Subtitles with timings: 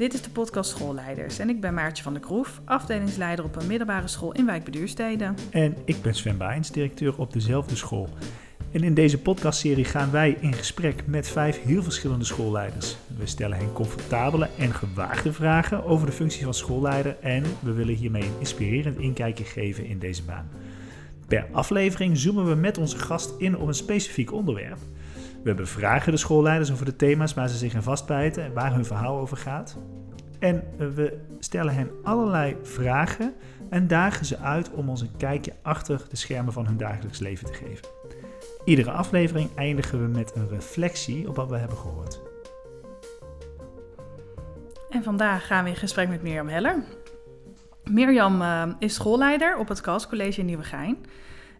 [0.00, 3.66] Dit is de podcast Schoolleiders en ik ben Maartje van der Kroef, afdelingsleider op een
[3.66, 5.34] middelbare school in Wijk Beduurstede.
[5.50, 8.08] En ik ben Sven Baijns, directeur op dezelfde school.
[8.72, 12.96] En in deze podcastserie gaan wij in gesprek met vijf heel verschillende schoolleiders.
[13.18, 17.94] We stellen hen comfortabele en gewaagde vragen over de functie van schoolleider en we willen
[17.94, 20.48] hiermee een inspirerend inkijkje geven in deze baan.
[21.26, 24.78] Per aflevering zoomen we met onze gast in op een specifiek onderwerp.
[25.42, 28.84] We bevragen de schoolleiders over de thema's waar ze zich in vastbijten en waar hun
[28.84, 29.76] verhaal over gaat.
[30.38, 33.34] En we stellen hen allerlei vragen
[33.70, 37.46] en dagen ze uit om ons een kijkje achter de schermen van hun dagelijks leven
[37.46, 37.88] te geven.
[38.64, 42.20] Iedere aflevering eindigen we met een reflectie op wat we hebben gehoord.
[44.90, 46.82] En vandaag gaan we in gesprek met Mirjam Heller.
[47.84, 50.98] Mirjam uh, is schoolleider op het Kals College in Nieuwegein.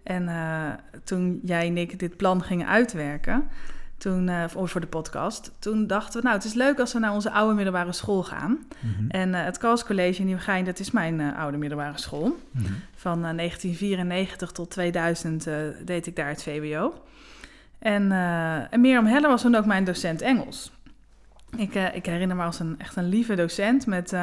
[0.03, 0.67] En uh,
[1.05, 3.49] toen jij en ik dit plan gingen uitwerken,
[3.99, 7.13] toen, uh, voor de podcast, toen dachten we, nou, het is leuk als we naar
[7.13, 8.51] onze oude middelbare school gaan.
[8.51, 9.11] Mm -hmm.
[9.11, 12.27] En uh, het Kals College in Nieuwegein, dat is mijn oude middelbare school.
[12.27, 12.77] Mm -hmm.
[12.95, 15.47] Van 1994 tot 2000
[15.85, 17.03] deed ik daar het VWO.
[17.79, 18.13] En,
[18.71, 20.73] en Mirjam Heller was toen ook mijn docent Engels.
[21.57, 24.15] Ik, ik herinner me als een echt een lieve docent met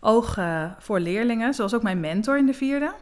[0.00, 0.38] oog
[0.78, 2.92] voor leerlingen, zoals ook mijn mentor in de vierde.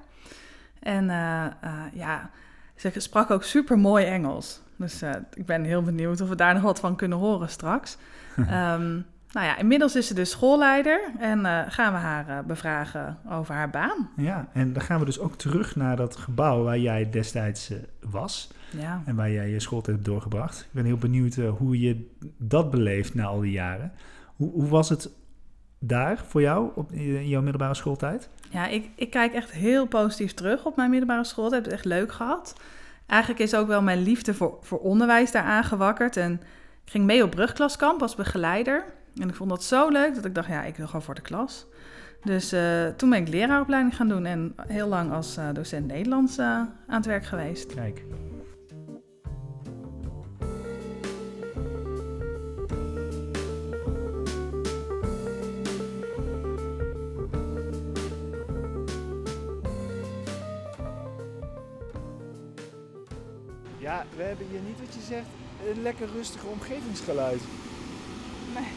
[0.87, 2.31] En uh, uh, ja,
[2.75, 4.63] ze sprak ook super mooi Engels.
[4.77, 7.97] Dus uh, ik ben heel benieuwd of we daar nog wat van kunnen horen straks.
[8.39, 8.45] um,
[9.37, 14.11] nou ja, inmiddels is ze dus schoolleider en gaan we haar bevragen over haar baan.
[14.17, 17.73] Ja, en dan gaan we dus ook terug naar dat gebouw waar jij destijds
[18.11, 18.51] was.
[18.71, 19.03] Ja.
[19.05, 20.61] En waar jij je schooltijd hebt doorgebracht.
[20.61, 23.93] Ik ben heel benieuwd hoe je dat beleeft na al die jaren.
[24.37, 25.11] Hoe, hoe was het
[25.87, 28.29] daar voor jou op, in jouw middelbare schooltijd?
[28.51, 31.47] Ja, ik, ik kijk echt heel positief terug op mijn middelbare school.
[31.47, 32.55] Ik heb het echt leuk gehad.
[33.07, 36.17] Eigenlijk is ook wel mijn liefde voor, voor onderwijs daar aangewakkerd.
[36.17, 36.33] En
[36.85, 38.85] ik ging mee op brugklaskamp als begeleider.
[39.21, 41.21] En ik vond dat zo leuk dat ik dacht, ja, ik wil gewoon voor de
[41.21, 41.67] klas.
[42.25, 46.39] Dus uh, toen ben ik leraaropleiding gaan doen en heel lang als uh, docent Nederlands
[46.39, 47.75] uh, aan het werk geweest.
[47.75, 48.03] Kijk.
[63.89, 65.31] Ja, we hebben hier niet wat je zegt,
[65.69, 67.43] een lekker rustige omgevingsgeluid.
[68.55, 68.73] Nee.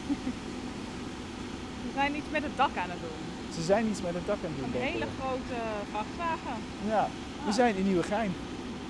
[1.84, 3.20] Ze zijn iets met het dak aan het doen.
[3.56, 4.82] Ze zijn iets met het dak aan het doen.
[4.82, 5.58] Een hele grote
[5.90, 6.56] vrachtwagen.
[6.94, 7.08] Ja,
[7.44, 7.54] we ah.
[7.54, 8.32] zijn in Nieuwegein.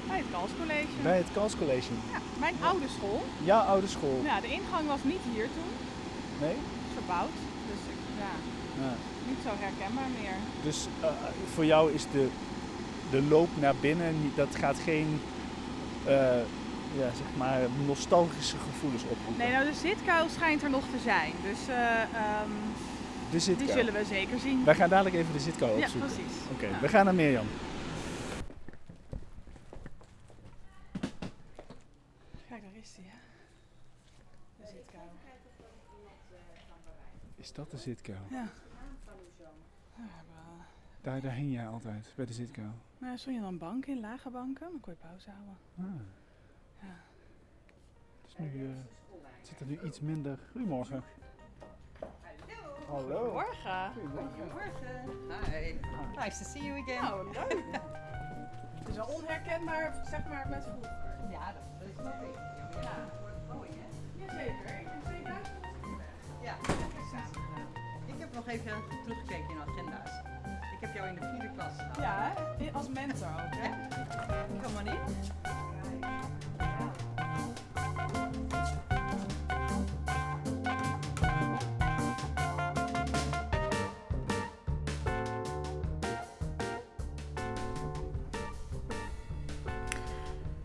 [0.08, 0.96] Bij het Kalscollege.
[1.02, 1.92] Bij het Kalscollege.
[2.12, 2.66] Ja, mijn ja.
[2.66, 3.20] oude school.
[3.50, 4.20] Ja, oude school.
[4.24, 5.70] Ja, de ingang was niet hier toen.
[6.40, 6.56] Nee?
[6.94, 7.36] Verbouwd.
[7.70, 7.82] Dus
[8.22, 8.32] ja,
[8.82, 8.92] ja.
[9.28, 10.36] niet zo herkenbaar meer.
[10.62, 11.08] Dus uh,
[11.54, 12.28] voor jou is de,
[13.10, 15.20] de loop naar binnen, dat gaat geen
[16.98, 19.36] ja, zeg maar nostalgische gevoelens oproepen.
[19.36, 21.32] Nee, nou de zitkuil schijnt er nog te zijn.
[21.42, 22.00] Dus uh,
[22.42, 22.52] um,
[23.30, 23.66] de zitkuil.
[23.66, 24.64] die zullen we zeker zien.
[24.64, 26.08] Wij gaan dadelijk even de zitkuil opzoeken.
[26.08, 26.42] Ja, precies.
[26.44, 26.80] Oké, okay, ja.
[26.80, 27.46] we gaan naar Mirjam.
[32.48, 33.04] Kijk, daar is hij.
[34.56, 35.10] De zitkuil.
[37.36, 38.26] Is dat de zitkuil?
[38.30, 38.48] Ja.
[41.02, 42.72] Daar, daar hing jij altijd, bij de zitkuil.
[43.00, 45.56] Nou, stond je dan bank in, lage banken, dan kon je pauze houden.
[45.78, 45.84] Ah.
[46.80, 46.96] Ja.
[48.24, 48.70] Dus nu uh,
[49.36, 50.38] het zit er nu iets minder.
[50.50, 51.02] Goedemorgen.
[52.88, 53.18] Hallo.
[53.18, 53.92] Goedemorgen.
[53.92, 55.50] Goedemorgen.
[55.50, 55.74] Hi.
[56.16, 57.12] Nice to see you again.
[57.12, 57.64] Oh, leuk.
[58.78, 60.90] het is wel onherkenbaar, zeg maar, met vroeger.
[61.30, 62.42] Ja, dat is wel even.
[62.82, 63.08] Ja.
[63.54, 64.24] Mooi, hè?
[64.24, 64.80] Jazeker.
[64.80, 65.54] Ik ben 2000
[66.42, 66.56] Ja,
[68.06, 70.39] ik heb nog even teruggekeken in de agenda's.
[70.80, 71.96] Ik heb jou in de vierde klas gehad.
[71.96, 72.32] Ja,
[72.72, 73.70] als mentor ook, hè?
[74.62, 74.98] Kom maar in.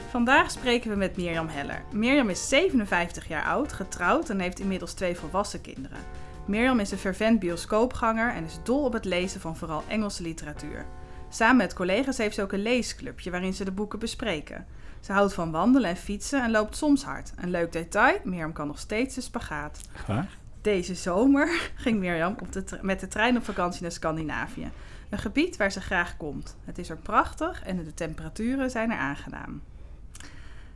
[0.09, 1.83] Vandaag spreken we met Mirjam Heller.
[1.91, 5.99] Mirjam is 57 jaar oud, getrouwd en heeft inmiddels twee volwassen kinderen.
[6.45, 10.85] Mirjam is een fervent bioscoopganger en is dol op het lezen van vooral Engelse literatuur.
[11.29, 14.65] Samen met collega's heeft ze ook een leesclubje waarin ze de boeken bespreken.
[14.99, 17.33] Ze houdt van wandelen en fietsen en loopt soms hard.
[17.35, 19.81] Een leuk detail, Mirjam kan nog steeds de spagaat.
[20.07, 20.37] Waar?
[20.61, 24.71] Deze zomer ging Mirjam op de met de trein op vakantie naar Scandinavië.
[25.09, 26.57] Een gebied waar ze graag komt.
[26.65, 29.61] Het is er prachtig en de temperaturen zijn er aangenaam.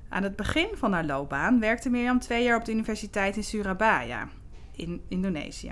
[0.10, 4.27] Aan het begin van haar loopbaan werkte Mirjam twee jaar op de universiteit in Surabaya
[4.79, 5.71] in Indonesië.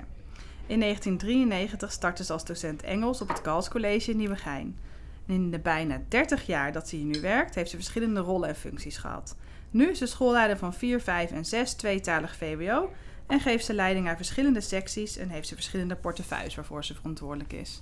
[0.66, 4.78] In 1993 startte ze als docent Engels op het Kals College in Nieuwegein.
[5.26, 8.48] En in de bijna 30 jaar dat ze hier nu werkt, heeft ze verschillende rollen
[8.48, 9.36] en functies gehad.
[9.70, 12.90] Nu is ze schoolleider van 4, 5 en 6 tweetalig VWO
[13.26, 17.52] En geeft ze leiding aan verschillende secties en heeft ze verschillende portefeuilles waarvoor ze verantwoordelijk
[17.52, 17.80] is.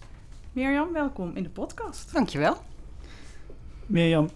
[0.53, 2.13] Mirjam, welkom in de podcast.
[2.13, 2.57] Dankjewel.
[3.87, 4.29] Mirjam,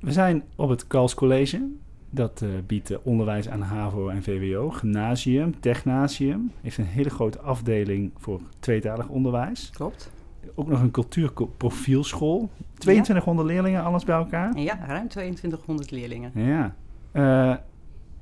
[0.00, 1.68] we zijn op het Kals College.
[2.16, 6.52] Dat uh, biedt uh, onderwijs aan HAVO en VWO, gymnasium, technasium.
[6.60, 9.70] Heeft een hele grote afdeling voor tweetalig onderwijs.
[9.74, 10.12] Klopt.
[10.54, 12.50] Ook nog een cultuurprofielschool.
[12.74, 13.54] 2200 ja.
[13.54, 14.58] leerlingen, alles bij elkaar?
[14.58, 16.30] Ja, ruim 2200 leerlingen.
[16.34, 16.74] Ja.
[17.12, 17.56] Uh,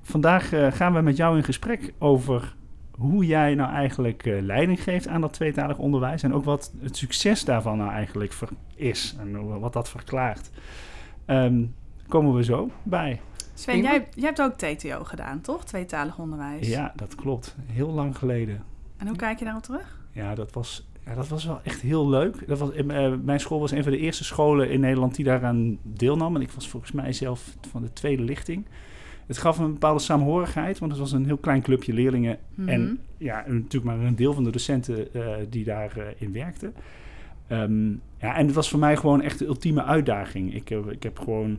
[0.02, 2.56] vandaag gaan we met jou in gesprek over
[2.90, 6.22] hoe jij nou eigenlijk leiding geeft aan dat tweetalig onderwijs.
[6.22, 8.34] En ook wat het succes daarvan nou eigenlijk
[8.74, 10.50] is en wat dat verklaart.
[11.26, 11.74] Um,
[12.08, 13.20] komen we zo bij.
[13.54, 15.64] Sven, jij, jij, hebt ook TTO gedaan, toch?
[15.64, 16.68] Tweetalig onderwijs.
[16.68, 17.56] Ja, dat klopt.
[17.66, 18.62] Heel lang geleden.
[18.96, 19.98] En hoe kijk je daarop terug?
[20.12, 22.48] Ja, dat was, ja, dat was wel echt heel leuk.
[22.48, 25.78] Dat was, uh, mijn school was een van de eerste scholen in Nederland die daaraan
[25.82, 26.36] deelnam.
[26.36, 28.66] En ik was volgens mij zelf van de tweede lichting.
[29.26, 32.38] Het gaf een bepaalde saamhorigheid, want het was een heel klein clubje leerlingen.
[32.54, 32.74] Mm -hmm.
[32.74, 36.74] En ja, natuurlijk maar een deel van de docenten uh, die daarin uh, werkten.
[37.48, 40.54] Um, ja, en het was voor mij gewoon echt de ultieme uitdaging.
[40.54, 41.58] Ik, ik heb gewoon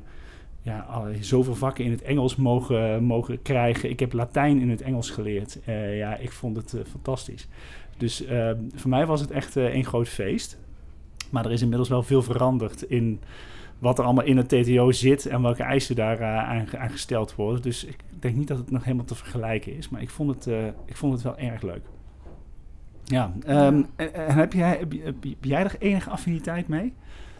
[0.65, 3.89] ja, zoveel vakken in het Engels mogen, mogen krijgen.
[3.89, 5.59] Ik heb Latijn in het Engels geleerd.
[5.67, 7.47] Uh, ja, ik vond het uh, fantastisch.
[7.97, 10.57] Dus uh, voor mij was het echt één groot feest.
[11.29, 13.21] Maar er is inmiddels wel veel veranderd in
[13.79, 17.61] wat er allemaal in het TTO zit en welke eisen daar aan, aan, gesteld worden.
[17.61, 19.89] Dus ik denk niet dat het nog helemaal te vergelijken is.
[19.89, 21.83] Maar ik vond het, ik vond het wel erg leuk.
[23.03, 26.93] Ja, um, en, en heb, jij, heb, heb, jij er enige affiniteit mee?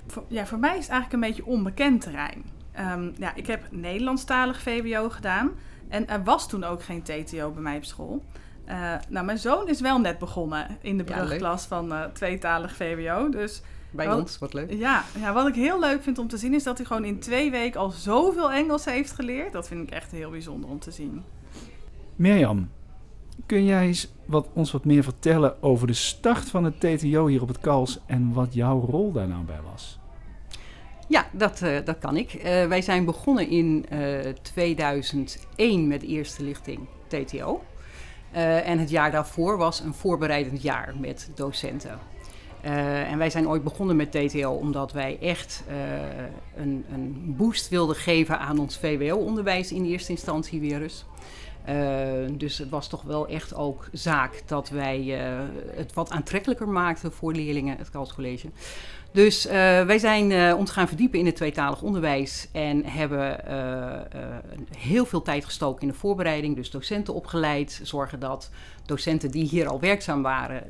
[0.07, 2.54] Voor, ja, voor mij is het eigenlijk een beetje onbekend terrein.
[2.79, 5.51] Um, ja, ik heb Nederlandstalig VWO gedaan.
[5.87, 8.23] En er was toen ook geen TTO bij mij op school.
[8.67, 12.75] Uh, nou, mijn zoon is wel net begonnen in de brugklas ja, van uh, tweetalig
[12.75, 13.29] VWO.
[13.29, 13.61] Dus
[13.91, 14.73] bij wat, ons, wat leuk.
[14.73, 17.19] Ja, ja, wat ik heel leuk vind om te zien is dat hij gewoon in
[17.19, 19.51] twee weken al zoveel Engels heeft geleerd.
[19.51, 21.23] Dat vind ik echt heel bijzonder om te zien.
[22.15, 22.69] Mirjam,
[23.45, 27.41] kun jij eens wat, ons wat meer vertellen over de start van het TTO hier
[27.41, 29.99] op het Kals en wat jouw rol daar nou bij was?
[31.07, 32.33] Ja, dat, uh, dat kan ik.
[32.33, 37.61] Uh, wij zijn begonnen in uh, 2001 met de eerste lichting TTO.
[38.31, 41.99] En het jaar daarvoor was een voorbereidend jaar met docenten.
[42.61, 45.63] en wij zijn ooit begonnen met TTO omdat wij echt
[46.55, 51.05] een, een boost wilden geven aan ons VWO-onderwijs in eerste instantie weer eens.
[52.37, 55.01] Dus het was toch wel echt ook zaak dat wij
[55.75, 58.47] het wat aantrekkelijker maakten voor leerlingen, het Kals College.
[59.15, 59.51] Dus uh,
[59.85, 63.39] wij zijn ons gaan verdiepen in het tweetalig onderwijs en hebben
[64.77, 66.55] heel veel tijd gestoken in de voorbereiding.
[66.55, 68.49] Dus docenten opgeleid, zorgen dat
[68.85, 70.63] docenten die hier al werkzaam waren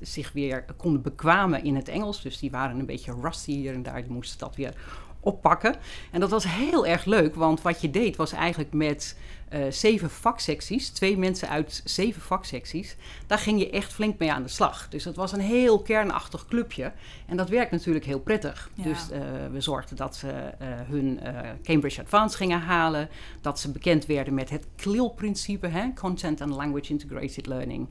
[0.00, 2.22] zich weer konden bekwamen in het Engels.
[2.22, 4.74] Dus die waren een beetje rusty hier en daar, die moesten dat weer
[5.20, 5.74] oppakken.
[6.10, 9.16] En dat was heel erg leuk, want wat je deed was eigenlijk met
[9.54, 12.96] uh, zeven vaksecties, twee mensen uit zeven vaksecties,
[13.26, 14.88] daar ging je echt flink mee aan de slag.
[14.88, 16.92] Dus dat was een heel kernachtig clubje
[17.26, 18.70] en dat werkt natuurlijk heel prettig.
[18.74, 18.82] Ja.
[18.82, 19.18] Dus uh,
[19.52, 21.20] we zorgden dat ze uh, hun
[21.62, 23.08] Cambridge Advanced gingen halen,
[23.40, 27.88] dat ze bekend werden met het CLIL-principe, Content and Language Integrated Learning.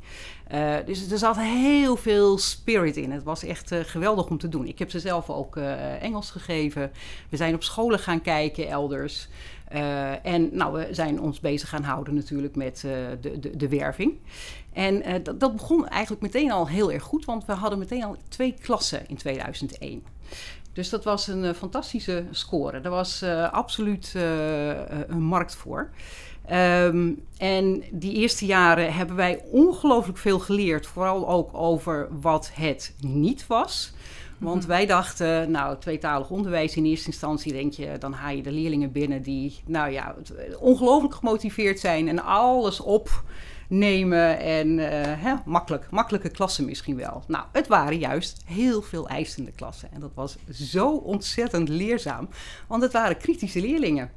[0.86, 3.12] dus er zat heel veel spirit in.
[3.12, 4.68] Het was echt geweldig om te doen.
[4.68, 5.58] Ik heb ze zelf ook
[6.00, 6.92] Engels gegeven.
[7.30, 9.28] We zijn op scholen gaan kijken elders.
[9.74, 13.70] Uh, en nou, we zijn ons bezig gaan houden natuurlijk met uh, de, de, de,
[13.70, 14.20] werving.
[14.74, 18.04] En uh, dat, dat, begon eigenlijk meteen al heel erg goed, want we hadden meteen
[18.04, 20.04] al twee klassen in 2001.
[20.74, 22.82] Dus dat was een fantastische score.
[22.82, 24.14] Daar was absoluut
[25.08, 25.90] een markt voor.
[26.52, 32.96] Um, en die eerste jaren hebben wij ongelooflijk veel geleerd, vooral ook over wat het
[33.00, 33.94] niet was.
[34.44, 34.68] Want mhm.
[34.68, 38.92] wij dachten, nou, tweetalig onderwijs in eerste instantie, denk je, dan haal je de leerlingen
[38.92, 40.16] binnen die, nou ja,
[40.60, 47.24] ongelooflijk gemotiveerd zijn en alles opnemen en uh, hè, makkelijk, makkelijke klassen misschien wel.
[47.28, 52.30] Nou, het waren juist heel veel eisende klassen en dat was zo ontzettend leerzaam,
[52.68, 54.12] want het waren kritische leerlingen.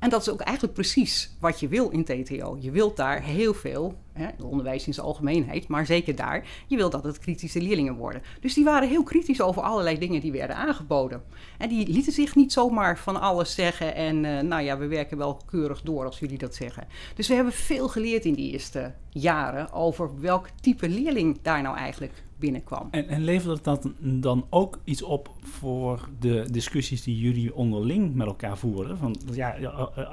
[0.00, 2.56] En dat is ook eigenlijk precies wat je wil in TTO.
[2.60, 6.90] Je wilt daar heel veel, hè, onderwijs in zijn algemeenheid, maar zeker daar, je wil
[6.90, 8.22] dat het kritische leerlingen worden.
[8.40, 11.22] Dus die waren heel kritisch over allerlei dingen die werden aangeboden.
[11.58, 15.18] En die lieten zich niet zomaar van alles zeggen en uh, nou ja, we werken
[15.18, 16.86] wel keurig door als jullie dat zeggen.
[17.14, 21.76] Dus we hebben veel geleerd in die eerste jaren over welk type leerling daar nou
[21.76, 22.88] eigenlijk binnenkwam.
[22.90, 28.26] En, en levert dat dan ook iets op voor de discussies die jullie onderling met
[28.26, 28.98] elkaar voeren?
[28.98, 29.54] Van, ja,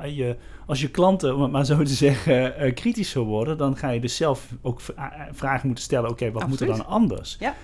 [0.05, 3.99] je, als je klanten, om het maar zo te zeggen, kritisch worden, dan ga je
[3.99, 4.81] dus zelf ook
[5.31, 6.69] vragen moeten stellen: oké, okay, wat Absoluut.
[6.69, 7.37] moet er dan anders?
[7.39, 7.55] Ja.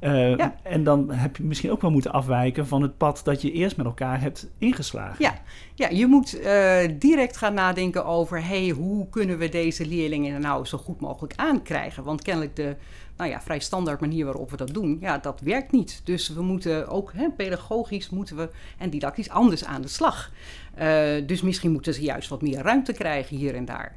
[0.00, 0.54] Eh, Ja.
[0.62, 3.76] En dan heb je misschien ook wel moeten afwijken van het pad dat je eerst
[3.76, 5.16] met elkaar hebt ingeslagen.
[5.24, 5.34] Ja,
[5.74, 8.44] ja je moet eh, direct gaan nadenken over...
[8.44, 12.04] hey, hoe kunnen we deze leerlingen er nou zo goed mogelijk aankrijgen?
[12.04, 12.76] Want kennelijk de
[13.16, 14.98] nou ja, vrij standaard manier waarop we dat doen...
[15.00, 16.00] ja, dat werkt niet.
[16.04, 20.32] Dus we moeten ook hè, pedagogisch moeten we, en didactisch anders aan de slag.
[20.74, 23.96] Eh, dus misschien moeten ze juist wat meer ruimte krijgen hier en daar.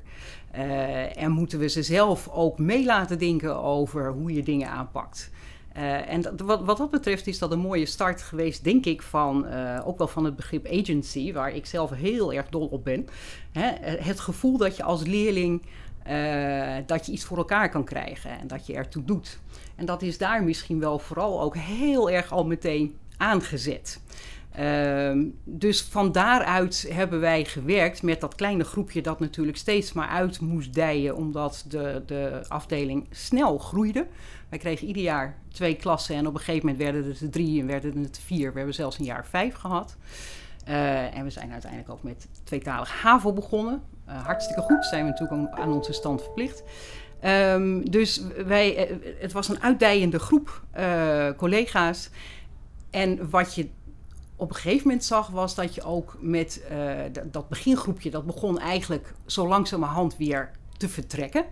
[1.15, 5.31] En moeten we ze zelf ook mee laten denken over hoe je dingen aanpakt.
[5.73, 9.45] Eh, en wat, wat dat betreft is dat een mooie start geweest, denk ik, van
[9.45, 13.07] eh, ook wel van het begrip agency, waar ik zelf heel erg dol op ben.
[13.51, 15.61] Hè, eh, het gevoel dat je als leerling
[16.85, 19.39] dat je iets voor elkaar kan krijgen en dat je ertoe doet.
[19.75, 24.01] En dat is daar misschien wel vooral ook heel erg al meteen aangezet.
[24.51, 30.07] Ehm, dus van daaruit hebben wij gewerkt met dat kleine groepje dat natuurlijk steeds maar
[30.07, 34.07] uit moest dijen, omdat de, de afdeling snel groeide.
[34.51, 37.61] Wij kregen ieder jaar twee klassen en op een gegeven moment werden het er drie
[37.61, 38.51] en werden het er vier.
[38.51, 39.97] We hebben zelfs een jaar vijf gehad.
[40.65, 43.81] Eh, en we zijn uiteindelijk ook met tweetalig HAVO begonnen.
[44.05, 46.63] Eh, hartstikke goed, zijn we natuurlijk aan onze stand verplicht.
[47.19, 50.63] Ehm, dus wij, eh, het was een uitdijende groep
[51.37, 52.09] collega's.
[52.89, 53.69] En wat je
[54.35, 56.61] op een gegeven moment zag, was dat je ook met
[57.31, 61.45] dat begingroepje, dat begon eigenlijk zo langzamerhand weer te vertrekken.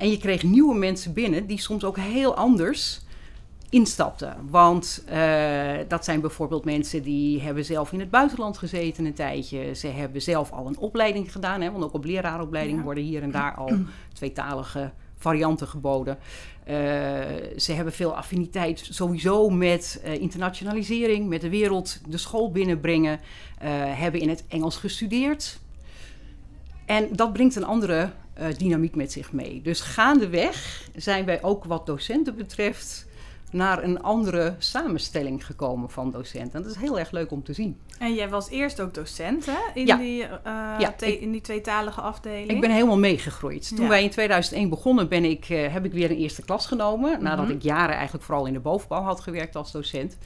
[0.00, 3.00] En je kreeg nieuwe mensen binnen die soms ook heel anders
[3.70, 4.36] instapten.
[4.50, 9.74] Want eh, dat zijn bijvoorbeeld mensen die hebben zelf in het buitenland gezeten een tijdje.
[9.74, 11.60] Ze hebben zelf al een opleiding gedaan.
[11.60, 12.84] Hè, want ook op leraaropleiding Ja.
[12.84, 13.72] worden hier en daar al
[14.12, 16.18] tweetalige varianten geboden.
[16.64, 16.74] Eh,
[17.56, 23.20] ze hebben veel affiniteit sowieso met eh, internationalisering, met de wereld, de school binnenbrengen.
[23.94, 25.60] hebben in het Engels gestudeerd.
[26.86, 29.60] En dat brengt een andere eh, dynamiek met zich mee.
[29.62, 33.08] Dus gaandeweg zijn wij ook wat docenten betreft
[33.52, 36.52] naar een andere samenstelling gekomen van docenten.
[36.52, 37.78] En dat is heel erg leuk om te zien.
[37.98, 39.58] En jij was eerst ook docent hè?
[39.74, 39.96] In, Ja.
[39.96, 40.30] die, eh,
[40.78, 42.50] Ja, te- ik- in die tweetalige afdeling.
[42.50, 43.68] Ik ben helemaal meegegroeid.
[43.68, 43.88] Toen Ja.
[43.88, 47.22] wij in 2001 begonnen, ben ik, eh, heb ik weer een eerste klas genomen.
[47.22, 47.54] Nadat Mhm.
[47.54, 50.16] ik jaren eigenlijk vooral in de bovenbouw had gewerkt als docent.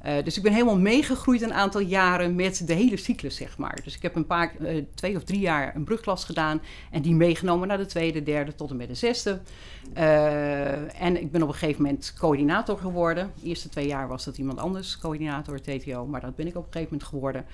[0.00, 3.80] Eh, dus ik ben helemaal meegegroeid een aantal jaren met de hele cyclus, zeg maar.
[3.84, 6.60] Dus ik heb een paar, eh, twee of drie jaar een brugklas gedaan.
[6.90, 9.40] En die meegenomen naar de tweede, derde tot en met de zesde.
[9.92, 13.32] Eh, en ik ben op een gegeven moment coördinator geworden.
[13.40, 16.06] De eerste twee jaar was dat iemand anders, coördinator TTO.
[16.06, 17.44] Maar dat ben ik op een gegeven moment geworden.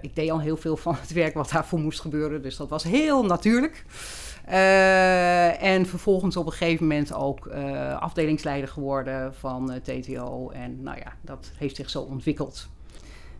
[0.00, 2.42] Ik deed al heel veel van het werk wat daarvoor moest gebeuren.
[2.42, 3.84] Dus dat was heel natuurlijk.
[4.44, 10.50] Eh, en vervolgens op een gegeven moment ook eh, afdelingsleider geworden van eh, TTO.
[10.50, 12.68] En nou ja, dat heeft zich zo ontwikkeld.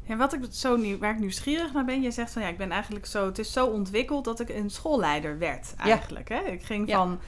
[0.03, 2.57] Ja, wat ik zo nieuw, waar ik nieuwsgierig naar ben, je zegt van ja, ik
[2.57, 6.29] ben eigenlijk zo, het is zo ontwikkeld dat ik een schoolleider werd eigenlijk.
[6.29, 6.39] Hè?
[6.41, 6.97] Ik ging Ja.
[6.97, 7.19] van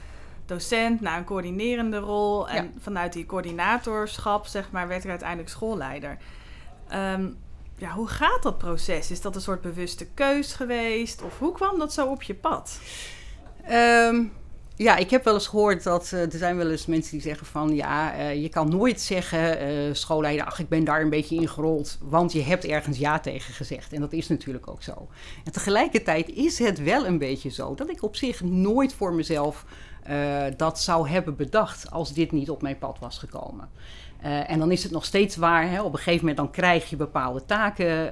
[0.45, 2.69] docent naar een coördinerende rol en Ja.
[2.79, 6.17] vanuit die coördinatorschap zeg maar werd ik uiteindelijk schoolleider.
[6.87, 7.27] Ehm,
[7.77, 9.11] ja, hoe gaat dat proces?
[9.11, 12.79] Is dat een soort bewuste keus geweest of hoe kwam dat zo op je pad?
[13.67, 14.23] Ehm,
[14.77, 17.47] ja, ik heb wel eens gehoord dat eh, er zijn wel eens mensen die zeggen
[17.47, 21.35] van ja, eh, je kan nooit zeggen eh schoolleider, ach ik ben daar een beetje
[21.35, 23.93] ingerold, want je hebt ergens ja tegen gezegd.
[23.93, 25.07] En dat is natuurlijk ook zo.
[25.43, 29.65] En tegelijkertijd is het wel een beetje zo dat ik op zich nooit voor mezelf
[30.57, 33.69] dat zou hebben bedacht als dit niet op mijn pad was gekomen.
[34.21, 35.69] En dan is het nog steeds waar.
[35.69, 35.81] Hè?
[35.81, 38.11] Op een gegeven moment dan krijg je bepaalde taken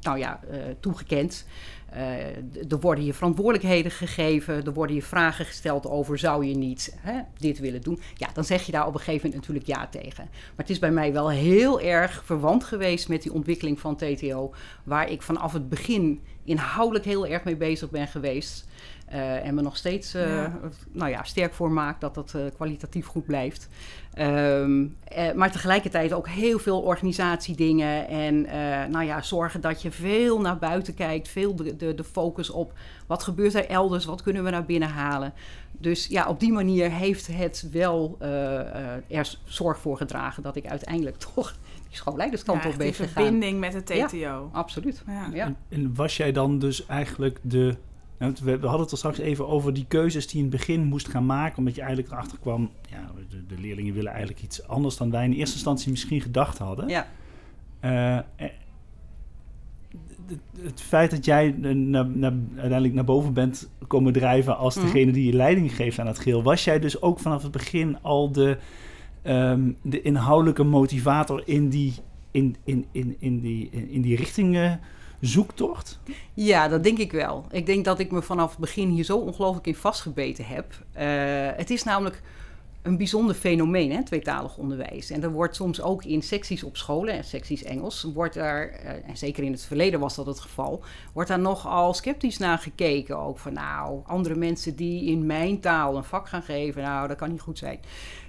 [0.00, 0.40] nou ja,
[0.80, 1.46] toegekend.
[1.92, 4.64] Eh, er worden je verantwoordelijkheden gegeven.
[4.64, 8.00] Er worden je vragen gesteld over zou je niet hè, dit willen doen.
[8.14, 10.24] Ja, dan zeg je daar op een gegeven moment natuurlijk ja tegen.
[10.30, 14.54] Maar het is bij mij wel heel erg verwant geweest met die ontwikkeling van TTO.
[14.84, 18.66] Waar ik vanaf het begin inhoudelijk heel erg mee bezig ben geweest.
[19.12, 20.58] Eh, en me nog steeds eh, Ja.
[20.92, 23.68] nou ja, sterk voor maak dat dat eh, kwalitatief goed blijft.
[24.14, 28.08] Ehm, eh, maar tegelijkertijd ook heel veel organisatiedingen.
[28.08, 31.28] En eh, nou ja, zorgen dat je veel naar buiten kijkt.
[31.28, 32.72] Veel de, de, de focus op
[33.06, 35.32] wat gebeurt er elders, wat kunnen we naar binnen halen.
[35.72, 40.56] Dus ja, op die manier heeft het wel eh, eh, er zorg voor gedragen dat
[40.56, 41.54] ik uiteindelijk toch
[41.88, 43.08] die schoolleiderskant Ja, op ben gegaan.
[43.12, 44.06] verbinding met het Ja.
[44.06, 44.48] TTO.
[44.52, 45.02] Absoluut.
[45.06, 45.28] Ja.
[45.32, 45.44] Ja.
[45.46, 47.76] En, en was jij dan dus eigenlijk de...
[48.30, 50.84] We, we hadden het er straks even over die keuzes die je in het begin
[50.84, 51.58] moest gaan maken.
[51.58, 52.70] Omdat je eigenlijk erachter kwam...
[52.90, 56.58] Ja, de, de leerlingen willen eigenlijk iets anders dan wij in eerste instantie misschien gedacht
[56.58, 56.88] hadden.
[56.88, 57.06] Ja.
[57.80, 58.22] Eh, eh,
[60.60, 64.84] het, feit dat jij eh, na- na- uiteindelijk naar boven bent komen drijven als Mhm.
[64.84, 67.98] degene die je leiding geeft aan het geheel, was jij dus ook vanaf het begin
[68.02, 68.58] al de,
[69.22, 71.92] ehm, de inhoudelijke motivator in die,
[72.30, 74.78] in, in, in, in die, in, in die richting
[75.22, 75.98] zoektocht?
[76.34, 77.44] Ja, dat denk ik wel.
[77.50, 80.74] Ik denk dat ik me vanaf het begin hier zo ongelooflijk in vastgebeten heb.
[80.92, 81.06] Eh,
[81.56, 82.22] het is namelijk
[82.82, 85.10] een bijzonder fenomeen, hè, tweetalig onderwijs.
[85.10, 89.08] En er wordt soms ook in secties op scholen, en secties Engels, wordt daar, eh,
[89.08, 93.18] en zeker in het verleden was dat het geval, wordt daar nogal sceptisch naar gekeken.
[93.18, 97.16] Ook van, nou, andere mensen die in mijn taal een vak gaan geven, nou, dat
[97.16, 97.80] kan niet goed zijn.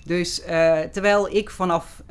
[0.06, 2.04] Dus uh, terwijl ik vanaf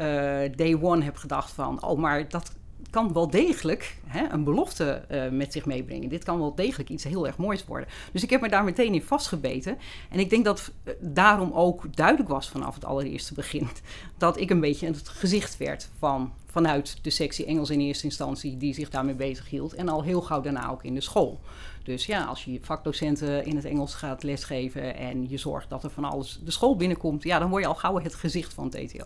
[0.56, 2.52] day one heb gedacht van, oh, maar dat
[2.92, 6.08] kan wel degelijk hè, een belofte uh, met zich meebrengen.
[6.08, 7.88] Dit kan wel degelijk iets heel erg moois worden.
[8.12, 9.78] Dus ik heb me daar meteen in vastgebeten.
[10.10, 13.68] En ik denk dat uh, daarom ook duidelijk was vanaf het allereerste begin...
[14.18, 18.56] dat ik een beetje het gezicht werd van, vanuit de sectie Engels in eerste instantie...
[18.56, 19.74] die zich daarmee bezig hield.
[19.74, 21.40] En al heel gauw daarna ook in de school.
[21.82, 24.96] Dus ja, als je vakdocenten in het Engels gaat lesgeven...
[24.96, 27.22] en je zorgt dat er van alles de school binnenkomt...
[27.22, 29.04] ja, dan word je al gauw het gezicht van TTO.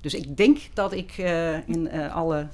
[0.00, 2.48] Dus ik denk dat ik uh, in alle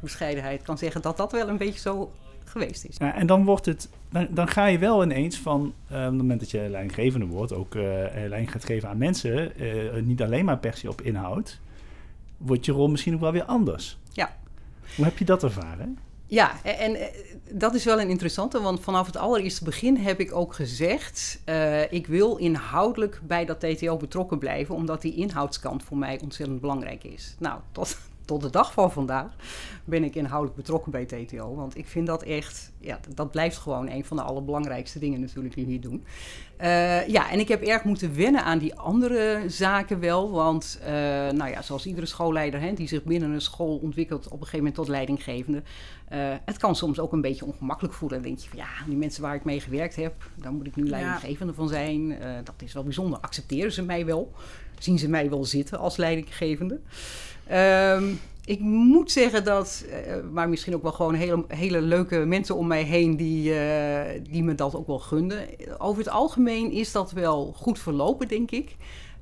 [0.00, 2.12] bescheidenheid kan zeggen dat dat wel een beetje zo
[2.44, 2.96] geweest is.
[2.96, 6.12] Ja, en dan wordt het, dan, dan ga je wel ineens van, uh, op het
[6.12, 10.44] moment dat je leidinggevende wordt, ook uh, leiding gaat geven aan mensen, uh, niet alleen
[10.44, 11.60] maar per se op inhoud,
[12.36, 13.98] wordt je rol misschien ook wel weer anders.
[14.12, 14.36] Ja.
[14.96, 15.98] Hoe heb je dat ervaren?
[16.26, 17.10] Ja, en, en
[17.50, 21.92] dat is wel een interessante, want vanaf het allereerste begin heb ik ook gezegd: uh,
[21.92, 27.04] ik wil inhoudelijk bij dat TTO betrokken blijven, omdat die inhoudskant voor mij ontzettend belangrijk
[27.04, 27.34] is.
[27.38, 27.98] Nou, tot,
[28.28, 29.32] tot de dag van vandaag
[29.84, 31.54] ben ik inhoudelijk betrokken bij TTO.
[31.54, 35.54] Want ik vind dat echt, ja, dat blijft gewoon een van de allerbelangrijkste dingen natuurlijk
[35.54, 36.04] die we hier doen.
[36.60, 40.30] Uh, ja, en ik heb erg moeten wennen aan die andere zaken wel.
[40.30, 40.88] Want, uh,
[41.30, 44.58] nou ja, zoals iedere schoolleider hè, die zich binnen een school ontwikkelt op een gegeven
[44.58, 45.62] moment tot leidinggevende.
[46.12, 48.18] Uh, het kan soms ook een beetje ongemakkelijk voelen.
[48.18, 50.76] Dan denk je van ja, die mensen waar ik mee gewerkt heb, daar moet ik
[50.76, 51.58] nu leidinggevende ja.
[51.58, 52.18] van zijn.
[52.44, 53.18] dat is wel bijzonder.
[53.18, 54.32] Accepteren ze mij wel?
[54.78, 56.80] Zien ze mij wel zitten als leidinggevende?
[57.52, 62.56] Um, ik moet zeggen dat, uh, maar misschien ook wel gewoon hele, hele leuke mensen
[62.56, 64.00] om mij heen die, uh,
[64.30, 65.46] die me dat ook wel gunden.
[65.78, 68.76] Over het algemeen is dat wel goed verlopen, denk ik.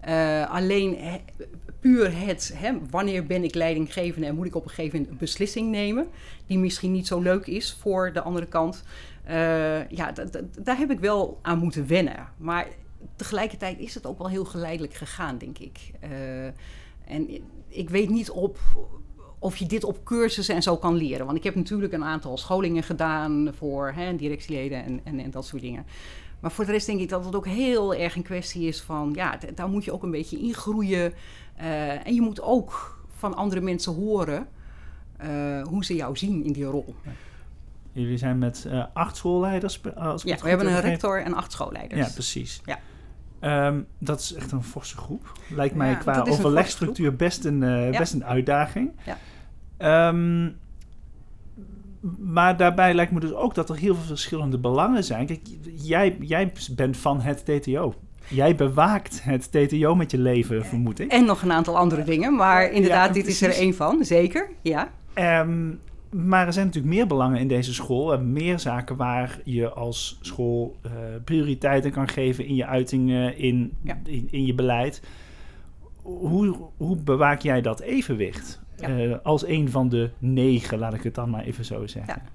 [0.09, 0.99] Uh, alleen
[1.81, 2.57] puur het,
[2.91, 6.07] wanneer ben ik leidinggevende en moet ik op een gegeven moment een beslissing nemen,
[6.47, 8.85] die misschien niet zo leuk is voor de andere kant.
[9.89, 10.13] ja,
[10.61, 12.29] daar heb ik wel aan moeten wennen.
[12.37, 12.69] Maar
[13.17, 15.79] tegelijkertijd is het ook wel heel geleidelijk gegaan, denk ik.
[17.07, 17.29] en
[17.69, 18.59] ik weet niet op
[19.39, 21.27] of je dit op cursussen en zo kan leren.
[21.27, 25.47] Want ik heb natuurlijk een aantal scholingen gedaan voor hè, directieleden en, en, en, dat
[25.47, 25.87] soort dingen.
[26.41, 29.13] Maar voor de rest denk ik dat het ook heel erg een kwestie is van,
[29.15, 31.13] ja, daar moet je ook een beetje ingroeien.
[31.61, 34.49] Uh, en je moet ook van andere mensen horen
[35.23, 36.95] uh, hoe ze jou zien in die rol.
[37.93, 39.81] Jullie zijn met uh, acht schoolleiders.
[39.95, 42.07] Als ja, we hebben een rector en acht schoolleiders.
[42.07, 42.61] Ja, precies.
[42.65, 42.79] Ja.
[43.41, 45.33] Um, dat is echt een forse groep.
[45.49, 47.99] Lijkt mij ja, qua overlegstructuur best een, uh, ja.
[47.99, 48.91] best een uitdaging.
[49.79, 50.09] Ja.
[50.09, 50.57] Um,
[52.19, 55.27] maar daarbij lijkt me dus ook dat er heel veel verschillende belangen zijn.
[55.27, 55.41] Kijk,
[55.75, 57.95] jij, jij bent van het TTO.
[58.29, 61.11] Jij bewaakt het TTO met je leven, vermoed ik.
[61.11, 64.51] En nog een aantal andere dingen, maar inderdaad, dit is er één van, zeker.
[64.63, 64.91] Ja.
[65.15, 65.81] Um,
[66.17, 68.13] maar er zijn natuurlijk meer belangen in deze school.
[68.13, 70.93] En meer zaken waar je als school uh,
[71.25, 73.99] prioriteiten kan geven in je uitingen, in, ja.
[74.05, 75.03] in, in, je beleid.
[76.03, 78.61] Hoe, hoe bewaak jij dat evenwicht?
[78.77, 78.89] Ja.
[78.89, 82.15] Uh, als een van de negen, laat ik het dan maar even zo zeggen.
[82.17, 82.35] Ja.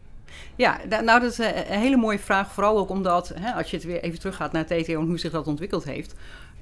[0.56, 2.52] Ja, nou dat is een hele mooie vraag.
[2.52, 5.32] Vooral ook omdat, hè, als je het weer even teruggaat naar TTO en hoe zich
[5.32, 6.16] dat ontwikkeld heeft.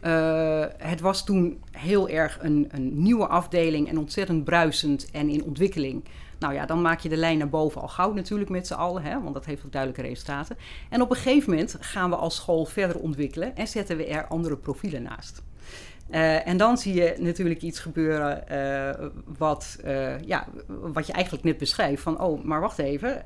[0.03, 5.43] Uh, het was toen heel erg een, een nieuwe afdeling en ontzettend bruisend en in
[5.43, 6.03] ontwikkeling.
[6.39, 9.03] Nou ja, dan maak je de lijn naar boven al gauw natuurlijk met z'n allen,
[9.03, 10.57] hè, want dat heeft ook duidelijke resultaten.
[10.89, 14.27] En op een gegeven moment gaan we als school verder ontwikkelen en zetten we er
[14.27, 15.41] andere profielen naast.
[16.11, 21.43] Uh, en dan zie je natuurlijk iets gebeuren uh, wat, uh, ja, wat je eigenlijk
[21.43, 22.01] net beschrijft.
[22.01, 23.23] Van, oh, maar wacht even.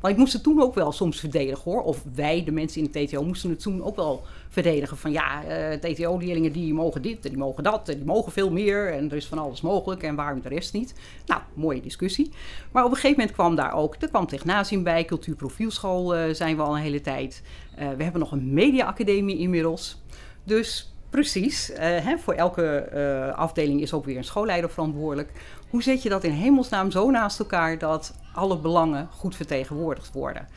[0.00, 1.82] want ik moest het toen ook wel soms verdedigen hoor.
[1.82, 4.96] Of wij, de mensen in de TTO, moesten het toen ook wel verdedigen.
[4.96, 5.42] Van ja,
[5.80, 8.92] TTO-leerlingen die mogen dit en die mogen dat en die mogen veel meer.
[8.92, 10.94] En er is van alles mogelijk en waarom de rest niet.
[11.26, 12.30] Nou, mooie discussie.
[12.72, 15.04] Maar op een gegeven moment kwam daar ook, er kwam Technasium bij.
[15.04, 17.42] Cultuurprofielschool zijn we al een hele tijd.
[17.96, 20.02] we hebben nog een mediaacademie inmiddels.
[20.44, 21.70] Dus Precies.
[21.70, 25.30] Uh, hè, voor elke uh, afdeling is ook weer een schoolleider verantwoordelijk.
[25.70, 30.48] Hoe zet je dat in hemelsnaam zo naast elkaar dat alle belangen goed vertegenwoordigd worden?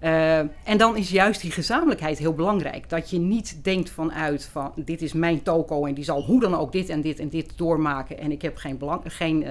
[0.00, 2.88] Uh, en dan is juist die gezamenlijkheid heel belangrijk.
[2.88, 6.54] Dat je niet denkt vanuit van dit is mijn toko en die zal hoe dan
[6.54, 8.18] ook dit en dit en dit doormaken.
[8.18, 9.46] En ik heb geen belang, geen,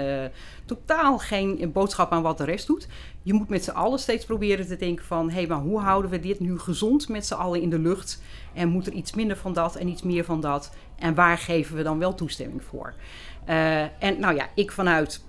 [0.66, 2.88] totaal geen boodschap aan wat de rest doet.
[3.22, 6.12] Je moet met z'n allen steeds proberen te denken van hé, hey, maar hoe houden
[6.12, 8.22] we dit nu gezond met z'n allen in de lucht?
[8.54, 10.76] En moet er iets minder van dat en iets meer van dat?
[10.96, 12.94] En waar geven we dan wel toestemming voor?
[13.50, 15.24] Uh, en nou ja, ik vanuit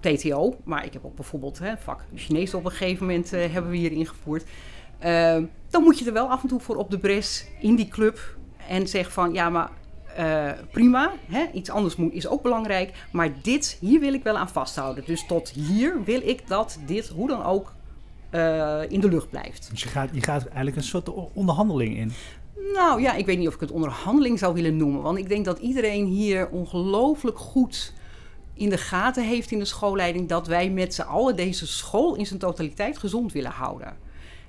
[0.00, 3.70] TTO, maar ik heb ook bijvoorbeeld hè, vak Chinees op een gegeven moment uh, hebben
[3.70, 4.44] we hier ingevoerd.
[5.04, 7.88] Uh, dan moet je er wel af en toe voor op de bres in die
[7.88, 8.36] club
[8.68, 9.70] en zeg van ja, maar
[10.18, 11.46] eh, prima, hè?
[11.52, 13.06] iets anders moet, is ook belangrijk.
[13.12, 15.04] Maar dit, hier wil ik wel aan vasthouden.
[15.06, 17.74] Dus tot hier wil ik dat dit, hoe dan ook,
[18.30, 19.70] eh, in de lucht blijft.
[19.70, 22.12] Dus je gaat, je gaat eigenlijk een soort onderhandeling in.
[22.74, 25.02] Nou ja, ik weet niet of ik het onderhandeling zou willen noemen.
[25.02, 27.92] Want ik denk dat iedereen hier ongelooflijk goed
[28.54, 32.26] in de gaten heeft in de schoolleiding dat wij met z'n allen deze school in
[32.26, 33.96] zijn totaliteit gezond willen houden.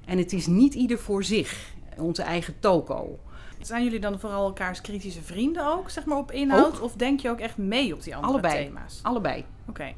[0.05, 3.19] En het is niet ieder voor zich, onze eigen toko.
[3.61, 6.79] Zijn jullie dan vooral elkaars kritische vrienden ook, zeg maar, op inhoud?
[6.79, 8.65] Of denk je ook echt mee op die andere Allebei.
[8.65, 8.99] thema's?
[9.03, 9.45] Allebei.
[9.67, 9.93] Oké.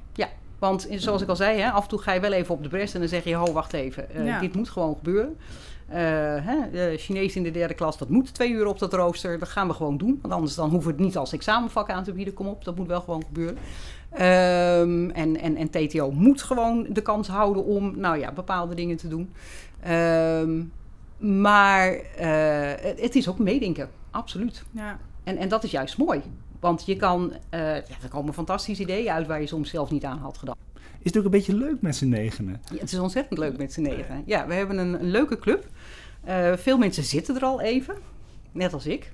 [0.60, 2.64] Want eh, zoals ik al zei, hè, af en toe ga je wel even op
[2.64, 4.40] de bres en dan zeg je: Ho, wacht even, eh, Ja.
[4.40, 5.38] dit moet gewoon gebeuren.
[5.92, 9.40] Eh hè, de Chinees in de derde klas, dat moet twee uur op dat rooster.
[9.40, 10.20] Dat gaan we gewoon doen.
[10.22, 12.34] Want anders dan hoeven we het niet als examenvak aan te bieden.
[12.34, 13.58] Kom op, dat moet wel gewoon gebeuren.
[14.12, 18.98] Ehm, en, en, en TTO moet gewoon de kans houden om nou ja, bepaalde dingen
[18.98, 19.34] te doen.
[19.80, 20.64] Ehm,
[21.42, 24.64] maar eh, het, is ook meedenken, absoluut.
[24.72, 25.00] Ja.
[25.24, 26.22] En, en dat is juist mooi.
[26.60, 30.06] Want je kan, eh, ja, er komen fantastische ideeën uit waar je soms zelf niet
[30.06, 30.58] aan had gedacht.
[30.74, 32.62] Is het ook een beetje leuk met z'n negenen?
[32.72, 34.24] Ja, het is ontzettend leuk met z'n negen.
[34.26, 35.66] Ja, we hebben een, een leuke club.
[36.24, 37.96] Eh, veel mensen zitten er al even,
[38.52, 39.12] net als ik.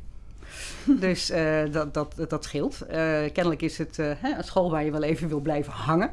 [0.99, 2.81] Dus eh, dat, dat, dat scheelt.
[2.81, 2.97] Eh,
[3.33, 6.11] kennelijk is het hè, een school waar je wel even wil blijven hangen.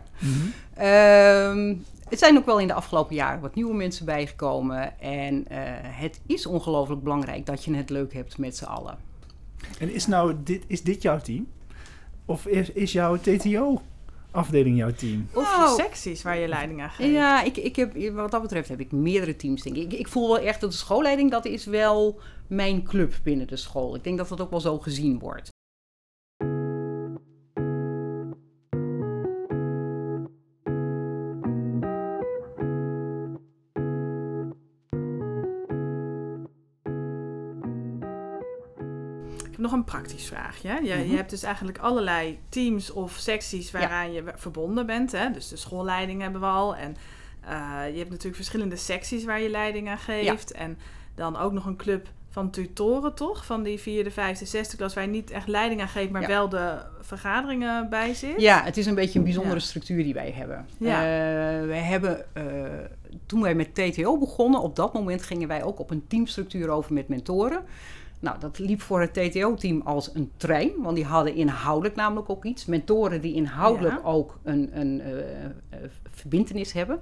[0.75, 1.75] Ehm,
[2.09, 5.01] het zijn ook wel in de afgelopen jaren wat nieuwe mensen bijgekomen.
[5.01, 5.45] En
[5.83, 8.99] het is ongelooflijk belangrijk dat je het leuk hebt met z'n allen.
[9.79, 11.47] En is, nou dit, is dit jouw team?
[12.25, 13.17] Of is, is jouw
[14.35, 15.29] TTO-afdeling jouw team?
[15.33, 17.11] Of je secties waar je leiding aan geeft.
[17.12, 19.62] Ja, ik, ik heb, wat dat betreft heb ik meerdere teams.
[19.62, 19.92] Denk ik.
[19.92, 23.57] Ik, ik voel wel echt dat de schoolleiding, dat is wel mijn club binnen de
[23.57, 23.94] school.
[23.94, 25.53] Ik denk dat dat ook wel zo gezien wordt.
[39.85, 40.68] Een praktisch vraagje.
[40.83, 41.11] Je, Mhm.
[41.11, 45.12] je hebt dus eigenlijk allerlei teams of secties waaraan je verbonden bent.
[45.12, 45.31] Hè?
[45.31, 46.77] Dus de schoolleiding hebben we al.
[46.77, 46.97] En
[47.40, 50.53] eh, je hebt natuurlijk verschillende secties waar je leiding aan geeft.
[50.53, 50.79] En
[51.14, 53.44] dan ook nog een club van tutoren, toch?
[53.47, 56.27] Van die vierde, vijfde, zesde klas, waar je niet echt leiding aan geeft, maar Ja.
[56.29, 58.40] wel de vergaderingen bij zit.
[58.40, 59.61] Ja, het is een beetje een bijzondere Ja.
[59.61, 60.66] structuur die wij hebben.
[60.79, 60.97] Ja.
[61.01, 62.44] Eh, wij hebben, eh,
[63.27, 66.92] toen wij met TTO begonnen, op dat moment gingen wij ook op een teamstructuur over
[66.92, 67.62] met mentoren.
[68.25, 72.45] Nou, dat liep voor het TTO-team als een trein, want die hadden inhoudelijk namelijk ook
[72.45, 72.65] iets.
[72.65, 74.09] Mentoren die inhoudelijk Ja.
[74.09, 75.51] ook een, een eh, eh,
[76.15, 76.99] verbintenis hebben.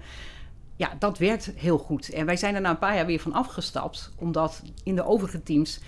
[0.77, 2.09] Ja, dat werkt heel goed.
[2.09, 5.43] En wij zijn er na een paar jaar weer van afgestapt, omdat in de overige
[5.43, 5.81] teams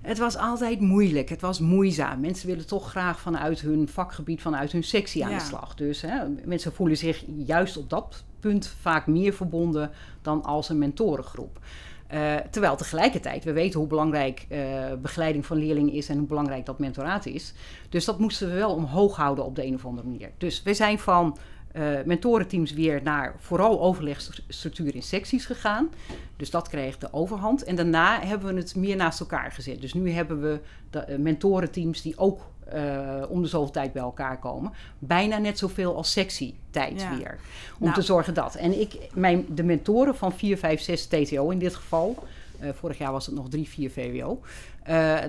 [0.00, 1.28] het was altijd moeilijk.
[1.28, 2.20] Het was moeizaam.
[2.20, 5.38] Mensen willen toch graag vanuit hun vakgebied, vanuit hun sectie aan Ja.
[5.38, 5.74] de slag.
[5.74, 9.90] Dus hè, mensen voelen zich juist op dat punt vaak meer verbonden
[10.22, 11.58] dan als een mentorengroep.
[12.06, 16.66] Eh, terwijl tegelijkertijd, we weten hoe belangrijk eh, begeleiding van leerlingen is en hoe belangrijk
[16.66, 17.52] dat mentoraat is.
[17.88, 20.30] Dus dat moesten we wel omhoog houden op de een of andere manier.
[20.38, 21.36] Dus we zijn van
[21.76, 25.88] eh, mentorenteams weer naar vooral overlegstructuur in secties gegaan.
[26.36, 27.64] Dus dat kreeg de overhand.
[27.64, 29.80] En daarna hebben we het meer naast elkaar gezet.
[29.80, 30.60] Dus nu hebben we
[30.90, 34.72] de eh, mentorenteams die ook eh, om de zoveel tijd bij elkaar komen.
[34.98, 37.16] Bijna net zoveel als sectietijd Ja.
[37.16, 37.38] weer.
[37.78, 37.94] Om Nou.
[37.94, 38.54] te zorgen dat.
[38.54, 42.24] En ik, mijn, de mentoren van 4, 5, 6 TTO in dit geval.
[42.60, 44.40] Eh, vorig jaar was het nog 3, 4 VWO.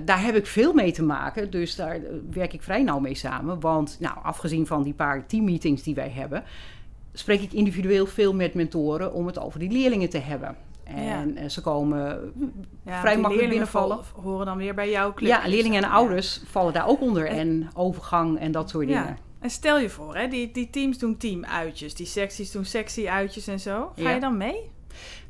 [0.04, 1.50] daar heb ik veel mee te maken.
[1.50, 3.60] Dus daar eh, werk ik vrij nauw mee samen.
[3.60, 6.42] Want nou, afgezien van die paar teammeetings die wij hebben
[7.12, 10.56] spreek ik individueel veel met mentoren om het over die leerlingen te hebben.
[10.84, 12.32] En eh, ze komen
[12.84, 14.04] Ja, vrij makkelijk binnenvallen.
[14.04, 15.28] val- horen dan weer bij jouw club.
[15.28, 15.94] Ja, leerlingen en Ja.
[15.94, 17.26] ouders vallen daar ook onder.
[17.26, 19.00] En- overgang en dat soort Ja.
[19.02, 19.18] dingen.
[19.40, 23.60] En stel je voor, hè, die, die teams doen teamuitjes, die secties doen sectieuitjes en
[23.60, 23.92] zo.
[23.96, 24.70] Ga je dan mee?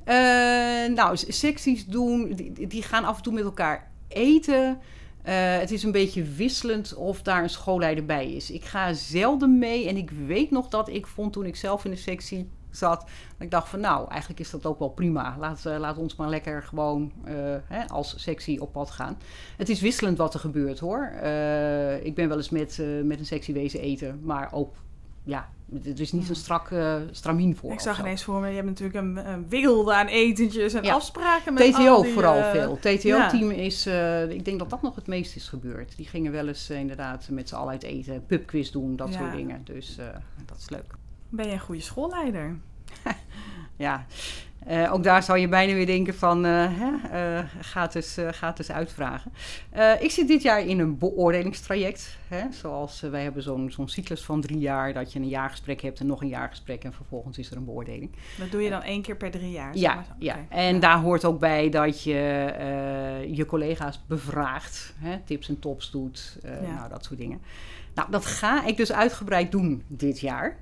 [0.08, 4.78] Eh, nou, secties doen, die, die gaan af en toe met elkaar eten.
[5.22, 8.50] Eh, het is een beetje wisselend of daar een schoolleider bij is.
[8.50, 11.90] Ik ga zelden mee en ik weet nog dat ik vond toen ik zelf in
[11.90, 15.36] de sectie zat, dat ik dacht van nou, eigenlijk is dat ook wel prima.
[15.38, 17.12] Laat, eh, laat ons maar lekker gewoon
[17.64, 19.18] hè, als sectie op pad gaan.
[19.56, 21.04] Het is wisselend wat er gebeurt hoor.
[22.02, 24.74] Ik ben wel eens met, met een sectie wezen eten, maar ook,
[25.24, 25.48] ja,
[25.84, 27.72] er is niet zo'n strak eh stramien voor.
[27.72, 30.94] ik zag ineens voor me, je hebt natuurlijk een, een wilde aan etentjes en Ja.
[30.94, 32.76] afspraken met TTO die, vooral eh, veel.
[32.78, 35.96] TTO-team is, eh, ik denk dat dat nog het meest is gebeurd.
[35.96, 39.18] Die gingen wel eens eh, inderdaad met z'n allen uit eten, pubquiz doen, dat Ja.
[39.18, 39.60] soort dingen.
[39.64, 39.96] Dus
[40.46, 40.94] dat is leuk.
[41.28, 42.56] Ben je een goede schoolleider?
[43.78, 44.06] Ja,
[44.70, 47.42] Uh, ook daar zou je bijna weer denken van, uh, hè,
[47.76, 49.32] uh, eens, gaat eens uitvragen.
[50.00, 52.16] ik zit dit jaar in een beoordelingstraject.
[52.28, 56.00] Hè, zoals wij hebben zo'n zo'n cyclus van drie jaar, dat je een jaargesprek hebt
[56.00, 58.10] en nog een jaargesprek en vervolgens is er een beoordeling.
[58.38, 59.76] Dat doe je dan één keer per drie jaar?
[59.76, 60.36] Ja, ja.
[60.48, 60.80] en ja.
[60.80, 62.12] daar hoort ook bij dat je
[63.30, 66.74] je collega's bevraagt, hè, tips en tops doet, ja.
[66.74, 67.40] nou dat soort dingen.
[67.94, 70.56] Nou, dat ga ik dus uitgebreid doen dit jaar.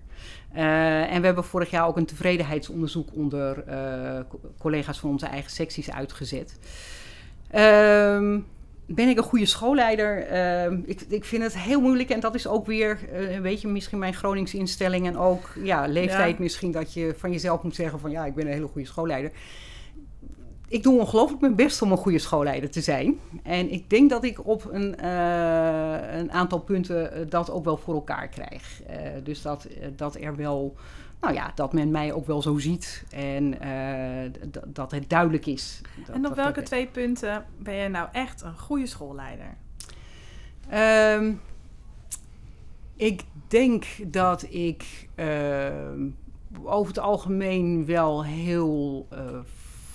[0.57, 4.21] Uh, en we hebben vorig jaar ook een tevredenheidsonderzoek onder uh,
[4.59, 6.59] collega's van onze eigen secties uitgezet.
[7.55, 8.39] Uh,
[8.87, 10.27] ben ik een goede schoolleider?
[10.27, 13.69] Ehm, ik, ik vind het heel moeilijk en dat is ook weer, uh, een beetje
[13.69, 16.43] misschien mijn Groningse instelling en ook ja, leeftijd ja.
[16.43, 19.31] misschien dat je van jezelf moet zeggen van ja, ik ben een hele goede schoolleider
[20.69, 23.19] ik doe ongelooflijk mijn best om een goede schoolleider te zijn.
[23.43, 27.77] En ik denk dat ik op een, uh, een aantal punten eh, dat ook wel
[27.77, 28.83] voor elkaar krijg.
[28.91, 30.77] Uh, dus dat, dat er wel,
[31.21, 33.55] nou ja, dat men mij ook wel zo ziet en
[34.67, 35.81] dat het duidelijk is.
[36.07, 39.57] Dat, en op welke twee punten ben je nou echt een goede schoolleider?
[41.19, 41.41] Um,
[42.97, 46.09] ik denk dat ik ehm,
[46.63, 49.07] over het algemeen wel heel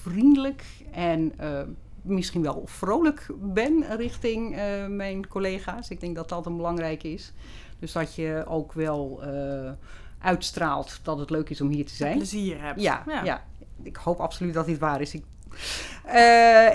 [0.01, 1.61] vriendelijk en uh,
[2.01, 5.89] misschien wel vrolijk ben richting uh, mijn collega's.
[5.89, 7.33] Ik denk dat dat een belangrijk is.
[7.79, 9.71] Dus dat je ook wel uh,
[10.19, 12.17] uitstraalt dat het leuk is om hier te zijn.
[12.17, 12.81] plezier hebt.
[12.81, 13.45] Ja, ja, ja.
[13.83, 15.13] ik hoop absoluut dat dit waar is.
[15.13, 15.23] Ik,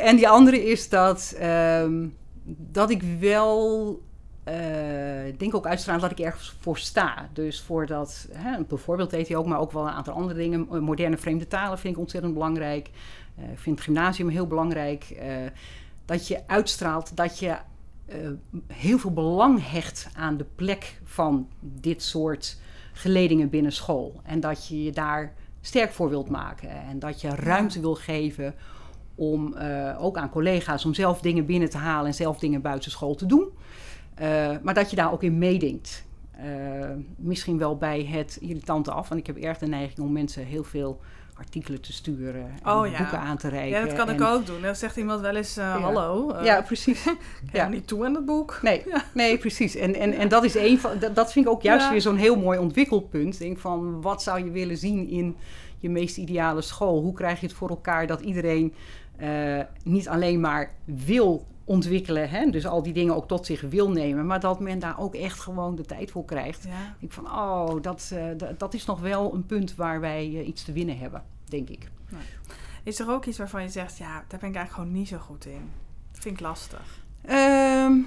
[0.02, 2.06] en die andere is dat, ehm,
[2.44, 4.00] dat ik wel
[4.48, 7.28] uh, denk ook uitstralen dat ik ergens voor sta.
[7.32, 10.84] Dus voor dat, hè, bijvoorbeeld TTO, maar ook wel een aantal andere dingen.
[10.84, 12.90] Moderne vreemde talen vind ik ontzettend belangrijk.
[13.38, 15.22] Uh, ik vind het gymnasium heel belangrijk.
[16.04, 17.56] Dat je uitstraalt dat je
[18.66, 22.60] heel veel belang hecht aan de plek van dit soort
[22.92, 24.20] geledingen binnen school.
[24.24, 26.70] En dat je je daar sterk voor wilt maken.
[26.70, 28.54] En dat je ruimte wil geven
[29.14, 29.54] om
[29.98, 33.26] ook aan collega's om zelf dingen binnen te halen en zelf dingen buiten school te
[33.26, 33.48] doen.
[34.22, 36.04] Uh, maar dat je daar ook in meedenkt.
[36.44, 39.08] Uh, misschien wel bij het irritante af.
[39.08, 41.00] Want ik heb erg de neiging om mensen heel veel
[41.34, 42.98] artikelen te sturen en oh, ja.
[42.98, 43.78] boeken aan te reiken.
[43.78, 44.62] Ja, dat kan en, ik ook doen.
[44.62, 45.80] Dan zegt iemand wel eens, uh, ja.
[45.80, 46.36] hallo.
[46.42, 47.04] ja, precies.
[47.52, 47.68] ja.
[47.68, 48.58] niet toe aan het boek.
[48.62, 49.74] Nee, nee precies.
[49.74, 52.16] En, en, en dat is een van, dat, dat vind ik ook juist weer zo'n
[52.16, 53.38] heel mooi ontwikkelpunt.
[53.38, 55.36] Denk van, wat zou je willen zien in
[55.78, 57.00] je meest ideale school?
[57.00, 58.74] Hoe krijg je het voor elkaar dat iedereen
[59.82, 62.30] niet alleen maar wil ontwikkelen.
[62.30, 62.50] Hè?
[62.50, 64.26] Dus al die dingen ook tot zich wil nemen.
[64.26, 66.64] Maar dat men daar ook echt gewoon de tijd voor krijgt.
[66.64, 66.96] Ja.
[66.98, 70.64] Ik van, oh, dat, uh, dat is nog wel een punt waar wij uh, iets
[70.64, 71.90] te winnen hebben, denk ik.
[72.10, 72.20] Nee.
[72.82, 75.18] Is er ook iets waarvan je zegt, ja, daar ben ik eigenlijk gewoon niet zo
[75.18, 75.70] goed in?
[76.12, 77.04] Dat vind ik lastig.
[77.30, 78.06] Um,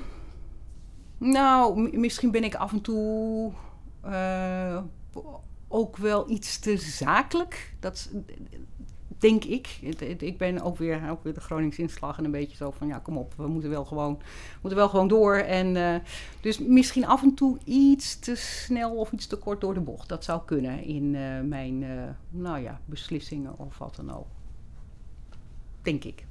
[1.17, 3.51] nou, misschien ben ik af en toe
[4.05, 4.81] uh,
[5.67, 7.73] ook wel iets te zakelijk.
[7.79, 8.09] Dat,
[9.19, 9.67] denk ik.
[10.19, 12.99] Ik ben ook weer, ook weer de Gronings inslag en een beetje zo van ja,
[12.99, 14.21] kom op, we moeten wel gewoon,
[14.61, 15.35] moeten wel gewoon door.
[15.35, 15.95] En uh,
[16.41, 20.09] dus misschien af en toe iets te snel of iets te kort door de bocht.
[20.09, 24.27] Dat zou kunnen in uh, mijn, uh, nou ja, beslissingen of wat dan ook.
[25.81, 26.25] Denk ik.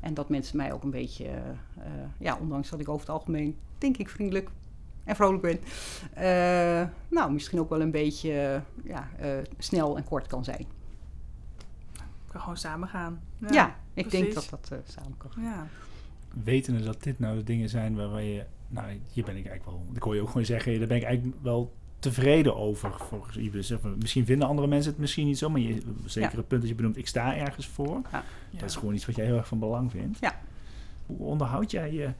[0.00, 1.26] En dat mensen mij ook een beetje,
[2.18, 4.50] ja, ondanks dat ik over het algemeen, denk ik, vriendelijk
[5.04, 5.60] en vrolijk ben,
[7.08, 9.08] nou, misschien ook wel een beetje ja,
[9.58, 10.66] snel en kort kan zijn
[12.40, 13.20] gewoon samen gaan.
[13.38, 15.42] Ja, ja ik denk dat dat uh, samen kan gaan.
[15.42, 15.66] Ja.
[16.44, 18.44] Wetende dat dit nou de dingen zijn waar je...
[18.68, 19.86] Nou, hier ben ik eigenlijk wel...
[19.94, 22.92] Ik hoor je ook gewoon zeggen, daar ben ik eigenlijk wel tevreden over.
[22.98, 23.72] Volgens Ibis.
[23.98, 26.76] Misschien vinden andere mensen het misschien niet zo, maar je, zeker het punt dat je
[26.76, 28.00] benoemt, ik sta ergens voor.
[28.10, 28.24] Ja.
[28.50, 30.18] Dat is gewoon iets wat jij heel erg van belang vindt.
[30.18, 30.40] Ja.
[31.06, 32.12] Hoe onderhoud jij je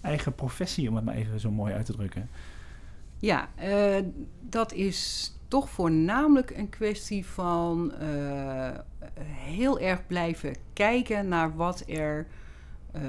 [0.00, 2.28] eigen professie, om het maar even zo mooi uit te drukken?
[3.18, 3.96] Ja, uh,
[4.40, 8.68] dat is toch voornamelijk een kwestie van uh,
[9.24, 12.26] heel erg blijven kijken naar wat er
[12.96, 13.02] uh,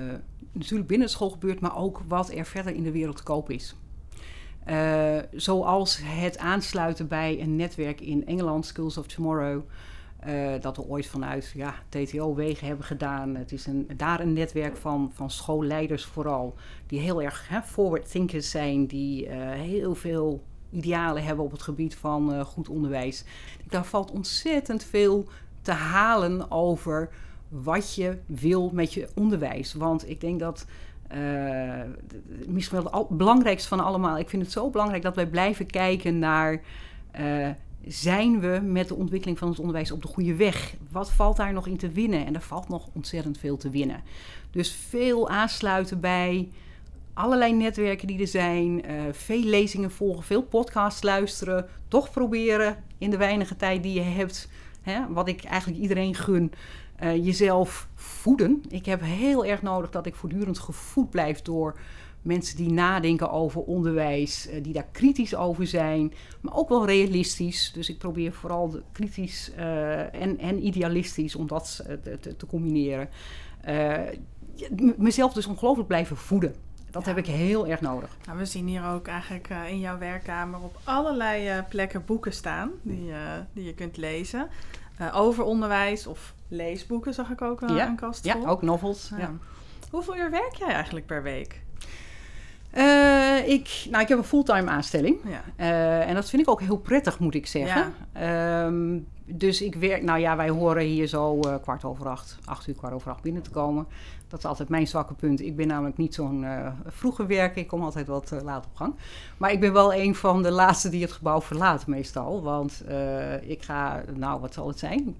[0.51, 3.75] natuurlijk binnen school gebeurt, maar ook wat er verder in de wereld te koop is.
[4.67, 9.61] Uh, zoals het aansluiten bij een netwerk in Engeland, Schools of Tomorrow.
[10.59, 13.35] Dat we ooit vanuit ja, TTO-wegen hebben gedaan.
[13.35, 16.55] Het is een, daar een netwerk van, van schoolleiders vooral,
[16.87, 22.33] die heel erg forward thinkers zijn, die heel veel idealen hebben op het gebied van
[22.33, 23.23] uh, goed onderwijs.
[23.69, 25.27] Daar valt ontzettend veel
[25.61, 27.09] te halen over
[27.49, 29.73] wat je wil met je onderwijs.
[29.73, 30.65] Want ik denk dat
[31.15, 31.81] uh,
[32.47, 34.17] misschien wel het belangrijkste van allemaal.
[34.17, 36.61] Ik vind het zo belangrijk dat wij blijven kijken naar.
[37.19, 37.49] Uh,
[37.87, 40.75] zijn we met de ontwikkeling van het onderwijs op de goede weg?
[40.91, 42.25] Wat valt daar nog in te winnen?
[42.25, 44.01] En er valt nog ontzettend veel te winnen.
[44.51, 46.49] Dus veel aansluiten bij
[47.17, 53.09] allerlei netwerken die er zijn, uh, veel lezingen volgen, veel podcasts luisteren, toch proberen in
[53.09, 54.49] de weinige tijd die je hebt
[54.81, 54.99] Hè?
[55.09, 56.51] Wat ik eigenlijk iedereen gun.
[56.95, 58.61] eh, jezelf voeden.
[58.69, 61.79] Ik heb heel erg nodig dat ik voortdurend gevoed blijf door
[62.21, 67.71] mensen die nadenken over onderwijs, eh, die daar kritisch over zijn, maar ook wel realistisch.
[67.73, 72.35] Dus ik probeer vooral de kritisch eh, en, en idealistisch om dat eh, te, te-
[72.35, 73.09] te combineren.
[73.61, 73.93] Eh,
[74.97, 76.55] mezelf dus ongelooflijk blijven voeden.
[76.97, 77.13] Dat Ja.
[77.15, 78.09] heb ik heel erg nodig.
[78.25, 82.33] Nou, we zien hier ook eigenlijk eh, in jouw werkkamer op allerlei eh, plekken boeken
[82.33, 83.17] staan die, eh,
[83.53, 84.47] die je kunt lezen.
[85.13, 88.47] Over onderwijs of leesboeken zag ik ook Ja, een kast Ja, vol.
[88.47, 89.09] ook novels.
[89.11, 89.17] Ja.
[89.17, 89.31] Ja.
[89.91, 91.61] Hoeveel uur werk jij eigenlijk per week?
[93.45, 95.17] Ik, nou, ik heb een fulltime aanstelling.
[95.25, 95.41] Ja.
[96.01, 97.93] En dat vind ik ook heel prettig, moet ik zeggen.
[98.13, 98.97] Ehm,
[99.29, 102.75] dus ik werk, nou ja, wij horen hier zo eh, kwart over acht, acht uur
[102.75, 103.87] kwart over acht binnen te komen.
[104.27, 105.41] Dat is altijd mijn zwakke punt.
[105.41, 107.61] Ik ben namelijk niet zo'n eh vroege werker.
[107.61, 108.95] Ik kom altijd wat eh, laat op gang.
[109.37, 112.41] Maar ik ben wel een van de laatste die het gebouw verlaat meestal.
[112.41, 112.83] Want
[113.41, 115.15] ik ga, nou wat zal het zijn?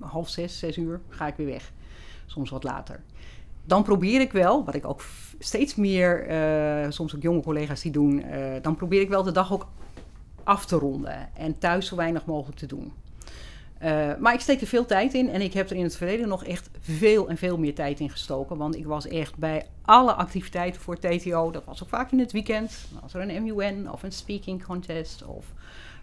[0.00, 1.72] Half zes, zes uur ga ik weer weg.
[2.26, 3.02] Soms wat later.
[3.64, 5.04] Dan probeer ik wel, wat ik ook
[5.38, 6.26] steeds meer,
[6.88, 8.24] soms ook jonge collega's die doen,
[8.62, 9.66] dan probeer ik wel de dag ook
[10.44, 12.92] af te ronden en thuis zo weinig mogelijk te doen.
[13.82, 16.28] Eh, maar ik steek er veel tijd in en ik heb er in het verleden
[16.28, 18.56] nog echt veel en veel meer tijd in gestoken.
[18.56, 22.32] Want ik was echt bij alle activiteiten voor TTO, dat was ook vaak in het
[22.32, 22.86] weekend.
[22.90, 25.46] Dan was er een MUN of een speaking contest of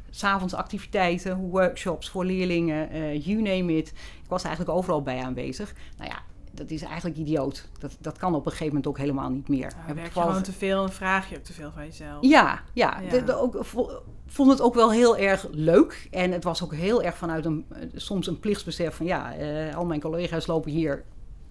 [0.10, 3.88] s'avonds activiteiten, workshops voor leerlingen, eh you name it.
[4.24, 5.74] Ik was eigenlijk overal bij aanwezig.
[5.98, 6.20] Nou ja,
[6.60, 7.68] dat is eigenlijk idioot.
[7.80, 9.60] Dat, dat kan op een gegeven moment ook helemaal niet meer.
[9.76, 12.18] Nou, werk je toevallig- gewoon te veel en vraag je ook te veel van jezelf.
[12.26, 13.00] ja, ja.
[13.02, 13.10] Ja.
[13.10, 16.08] De- de- ook, vo- vond het ook wel heel erg leuk.
[16.12, 19.76] En het was ook heel erg vanuit een, eh, soms een plichtsbesef van ja, eh,
[19.76, 21.04] al mijn collega's lopen hier.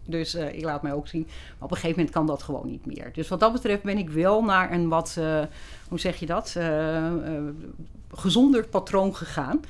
[0.07, 1.23] Dus eh, ik laat mij ook zien.
[1.27, 3.11] Maar op een gegeven moment kan dat gewoon niet meer.
[3.13, 5.41] Dus wat dat betreft ben ik wel naar een wat, eh,
[5.89, 6.57] hoe zeg je dat,
[8.13, 9.61] gezonder patroon gegaan.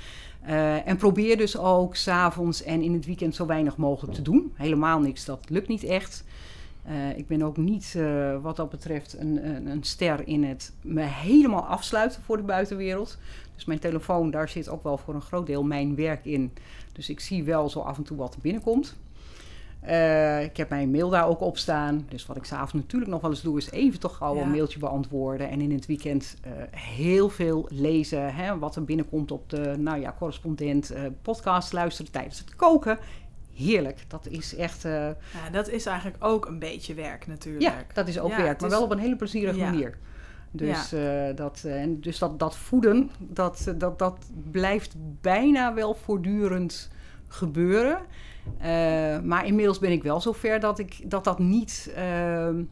[0.48, 4.52] Eh, en probeer dus ook s'avonds en in het weekend zo weinig mogelijk te doen.
[4.54, 6.24] Helemaal niks, dat lukt niet echt.
[6.82, 10.72] Eh, ik ben ook niet, eh, wat dat betreft, een, een, een ster in het
[10.82, 13.18] me helemaal afsluiten voor de buitenwereld.
[13.54, 16.52] Dus mijn telefoon, daar zit ook wel voor een groot deel mijn werk in.
[16.92, 18.96] Dus ik zie wel zo af en toe wat binnenkomt.
[19.80, 22.06] Eh, ik heb mijn mail daar ook op staan.
[22.08, 24.42] Dus wat ik s'avonds natuurlijk nog wel eens doe, is even toch gauw Ja.
[24.42, 25.50] een mailtje beantwoorden.
[25.50, 28.34] En in het weekend eh, heel veel lezen.
[28.34, 30.90] Hè, wat er binnenkomt op de, nou ja, correspondent.
[30.90, 32.98] eh, podcast luisteren tijdens het koken.
[33.54, 34.04] Heerlijk.
[34.08, 34.82] Dat is echt...
[34.82, 35.16] Ja,
[35.52, 37.64] dat is eigenlijk ook een beetje werk natuurlijk.
[37.64, 39.98] ja, dat is ook Ja, werk, maar wel op een hele plezierige manier.
[40.50, 40.94] Dus,
[41.34, 46.90] dat, en dus dat, dat voeden, dat, dat, dat blijft bijna wel voortdurend
[47.26, 47.98] gebeuren.
[48.58, 52.62] Eh, maar inmiddels ben ik wel zover dat ik, dat, dat niet ehm,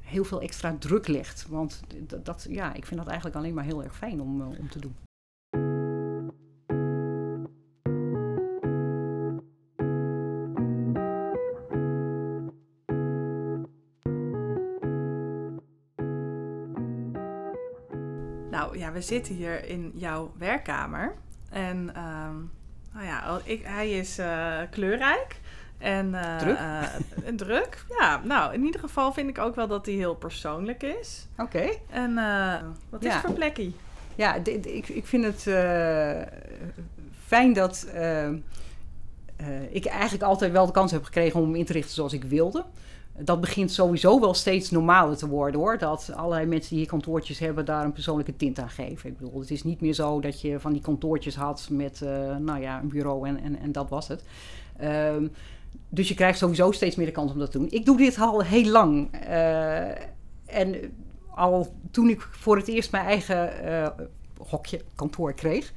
[0.00, 1.46] heel veel extra druk legt.
[1.48, 4.58] Want dat, dat, ja, ik vind dat eigenlijk alleen maar heel erg fijn om, eh,
[4.58, 4.94] om te doen.
[18.50, 21.14] Nou ja, we zitten hier in jouw werkkamer.
[21.50, 22.36] En ehm,
[22.96, 25.40] nou ja, ik, hij is eh, kleurrijk.
[25.78, 26.58] En eh, Druk?
[27.46, 27.84] druk.
[27.98, 31.26] Ja, nou in ieder geval vind ik ook wel dat hij heel persoonlijk is.
[31.36, 31.68] Oké.
[31.90, 32.54] En eh,
[32.88, 33.70] wat is het voor plekje?
[34.14, 35.42] Ja, ik, ik vind het
[37.26, 37.86] fijn dat
[39.70, 42.24] ik eigenlijk altijd wel de kans heb gekregen om me in te richten zoals ik
[42.24, 42.64] wilde.
[43.18, 45.78] Dat begint sowieso wel steeds normaler te worden hoor.
[45.78, 49.10] Dat allerlei mensen die hier kantoortjes hebben daar een persoonlijke tint aan geven.
[49.10, 52.36] Ik bedoel, het is niet meer zo dat je van die kantoortjes had met eh,
[52.36, 54.22] nou ja, een bureau en, en, en dat was het.
[54.76, 55.26] Ehm,
[55.88, 57.70] dus je krijgt sowieso steeds meer de kans om dat te doen.
[57.70, 59.12] Ik doe dit al heel lang.
[59.12, 59.88] Eh,
[60.46, 60.94] en
[61.34, 63.88] al toen ik voor het eerst mijn eigen eh,
[64.48, 65.72] hokje, kantoor kreeg,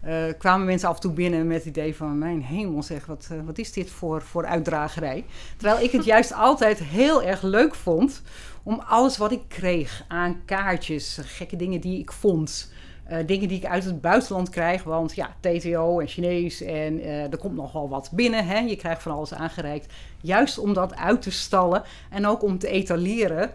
[0.00, 2.18] eh, kwamen mensen af en toe binnen met het idee van...
[2.18, 5.24] mijn hemel zeg, wat, eh, wat is dit voor, voor uitdragerij?
[5.56, 8.22] Terwijl ik het juist altijd heel erg leuk vond...
[8.62, 12.72] om alles wat ik kreeg aan kaartjes, gekke dingen die ik vond...
[13.04, 17.38] eh, dingen die ik uit het buitenland krijg, want ja, TTO en Chinees en er
[17.38, 18.46] komt nogal wat binnen.
[18.46, 18.58] Hè?
[18.58, 19.92] Je krijgt van alles aangereikt.
[20.20, 23.50] Juist om dat uit te stallen en ook om te etaleren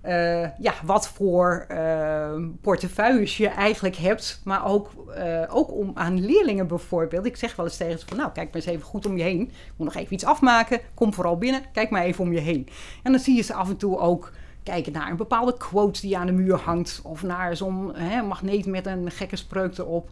[0.00, 4.40] eh, ja, wat voor eh, portefeuilles je eigenlijk hebt.
[4.44, 7.26] Maar ook, eh, ook om aan leerlingen bijvoorbeeld.
[7.26, 9.22] Ik zeg wel eens tegen ze van, nou, kijk maar eens even goed om je
[9.22, 9.40] heen.
[9.40, 10.80] Ik moet nog even iets afmaken.
[10.94, 11.62] Kom vooral binnen.
[11.72, 12.68] Kijk maar even om je heen.
[13.02, 14.32] En dan zie je ze af en toe ook
[14.62, 17.00] kijken naar een bepaalde quote die aan de muur hangt.
[17.04, 17.94] Of naar zo'n
[18.28, 20.10] magneet met een gekke spreuk erop.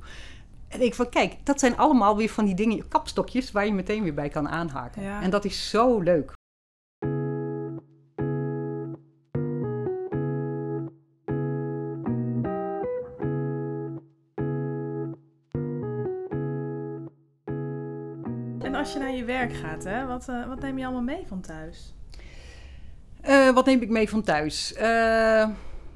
[0.68, 3.52] En ik van, kijk, dat zijn allemaal weer van die dingen, kapstokjes...
[3.52, 5.02] waar je meteen weer bij kan aanhaken.
[5.02, 5.22] Ja.
[5.22, 6.37] En dat is zo leuk.
[18.78, 21.40] Als je naar je werk gaat, hè, wat, eh, wat neem je allemaal mee van
[21.40, 21.94] thuis?
[23.20, 24.74] Eh, wat neem ik mee van thuis?
[24.74, 25.48] Eh,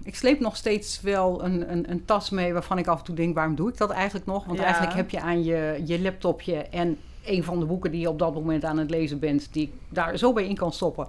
[0.02, 3.14] ik sleep nog steeds wel een, een, een, tas mee waarvan ik af en toe
[3.14, 4.44] denk: waarom doe ik dat eigenlijk nog?
[4.44, 4.64] Want Ja.
[4.64, 8.18] eigenlijk heb je aan je, je laptopje en een van de boeken die je op
[8.18, 11.08] dat moment aan het lezen bent, die ik daar zo bij in kan stoppen,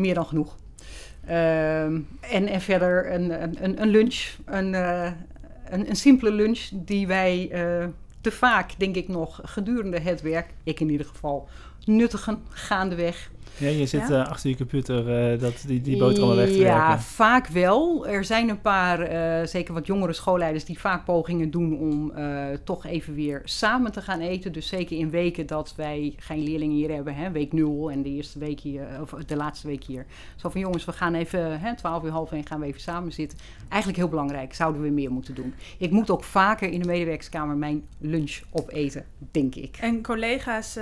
[0.00, 0.56] meer dan genoeg.
[1.26, 7.50] Ehm, en, en verder een, een- een, lunch, een, een, een simpele lunch die wij
[8.20, 11.48] te vaak, denk ik nog, gedurende het werk, ik in ieder geval,
[11.84, 13.30] nuttigen gaandeweg.
[13.60, 14.24] Ja, je zit Ja?
[14.24, 17.02] eh, achter je computer eh, dat, die, die boterhammen weg te Ja, werken.
[17.04, 18.06] vaak wel.
[18.06, 22.46] Er zijn een paar, eh, zeker wat jongere schoolleiders, die vaak pogingen doen om eh,
[22.64, 24.52] toch even weer samen te gaan eten.
[24.52, 28.08] Dus zeker in weken dat wij geen leerlingen hier hebben, hè, week 0 en de
[28.08, 30.06] eerste week hier, of de laatste week hier.
[30.36, 33.12] Zo van jongens, we gaan even, hè, 12 uur half één gaan we even samen
[33.12, 33.38] zitten.
[33.68, 35.54] Eigenlijk heel belangrijk, zouden we meer moeten doen.
[35.78, 39.76] Ik moet ook vaker in de medewerkerskamer mijn lunch opeten, denk ik.
[39.80, 40.78] En collega's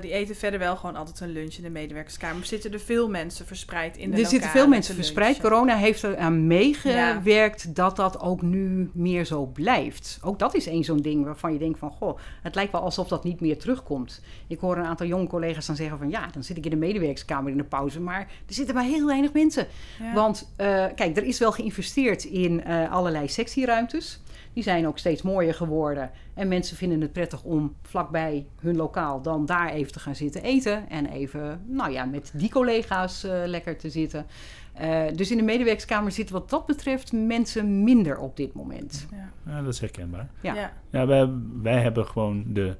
[0.00, 2.00] die eten verder wel gewoon altijd een lunch in de medewerkerskamer.
[2.38, 5.40] Of zitten er veel mensen verspreid in de Er zitten veel mensen verspreid.
[5.40, 10.18] Corona heeft er aan meegewerkt dat dat ook nu meer zo blijft.
[10.22, 11.90] Ook dat is één zo'n ding waarvan je denkt van...
[11.90, 14.20] goh, het lijkt wel alsof dat niet meer terugkomt.
[14.46, 16.10] Ik hoor een aantal jonge collega's dan zeggen van...
[16.10, 18.00] ja, dan zit ik in de medewerkerskamer in de pauze...
[18.00, 19.66] maar er zitten maar heel weinig mensen.
[19.98, 20.14] Ja.
[20.14, 24.20] Want eh, kijk, er is wel geïnvesteerd in eh, allerlei sectieruimtes.
[24.52, 26.10] Die zijn ook steeds mooier geworden.
[26.34, 30.42] En mensen vinden het prettig om vlakbij hun lokaal dan daar even te gaan zitten
[30.42, 30.88] eten.
[30.88, 34.26] En even, nou ja, met die collega's eh, lekker te zitten.
[34.72, 39.06] Eh, dus in de medewerkerskamer zitten wat dat betreft mensen minder op dit moment.
[39.10, 39.30] Ja.
[39.52, 40.28] Ja, dat is herkenbaar.
[40.40, 40.54] Ja.
[40.54, 40.72] Ja.
[40.90, 41.30] Ja, wij,
[41.62, 42.76] wij hebben gewoon de,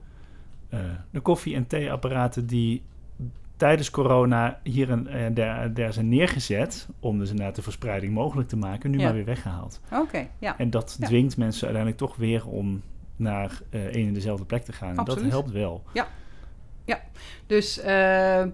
[0.69, 2.83] eh, de koffie- en theeapparaten die
[3.63, 6.89] tijdens corona hier en eh, daar, daar zijn neergezet...
[7.01, 9.05] om dus inderdaad de verspreiding mogelijk te maken, nu Ja.
[9.05, 9.81] maar weer weggehaald.
[9.93, 10.59] Oké, ja.
[10.59, 11.07] En dat Ja.
[11.07, 12.83] dwingt mensen uiteindelijk toch weer om
[13.17, 14.89] naar eh één en dezelfde plek te gaan.
[14.89, 15.31] En dat Absoluut.
[15.31, 15.83] helpt wel.
[17.47, 18.45] Dus eh,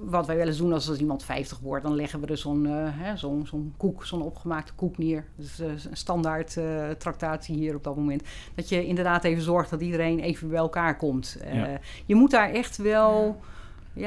[0.00, 2.64] wat wij wel eens doen als, als iemand 50 wordt, dan leggen we er zo'n
[2.70, 5.24] hè, zo'n koek, zo'n opgemaakte koek neer.
[5.36, 6.56] Dus een standaard
[6.98, 8.22] tractatie hier op dat moment.
[8.54, 11.38] Dat je inderdaad even zorgt dat iedereen even bij elkaar komt.
[11.52, 11.78] Ja.
[12.06, 13.48] Je moet daar echt wel ja,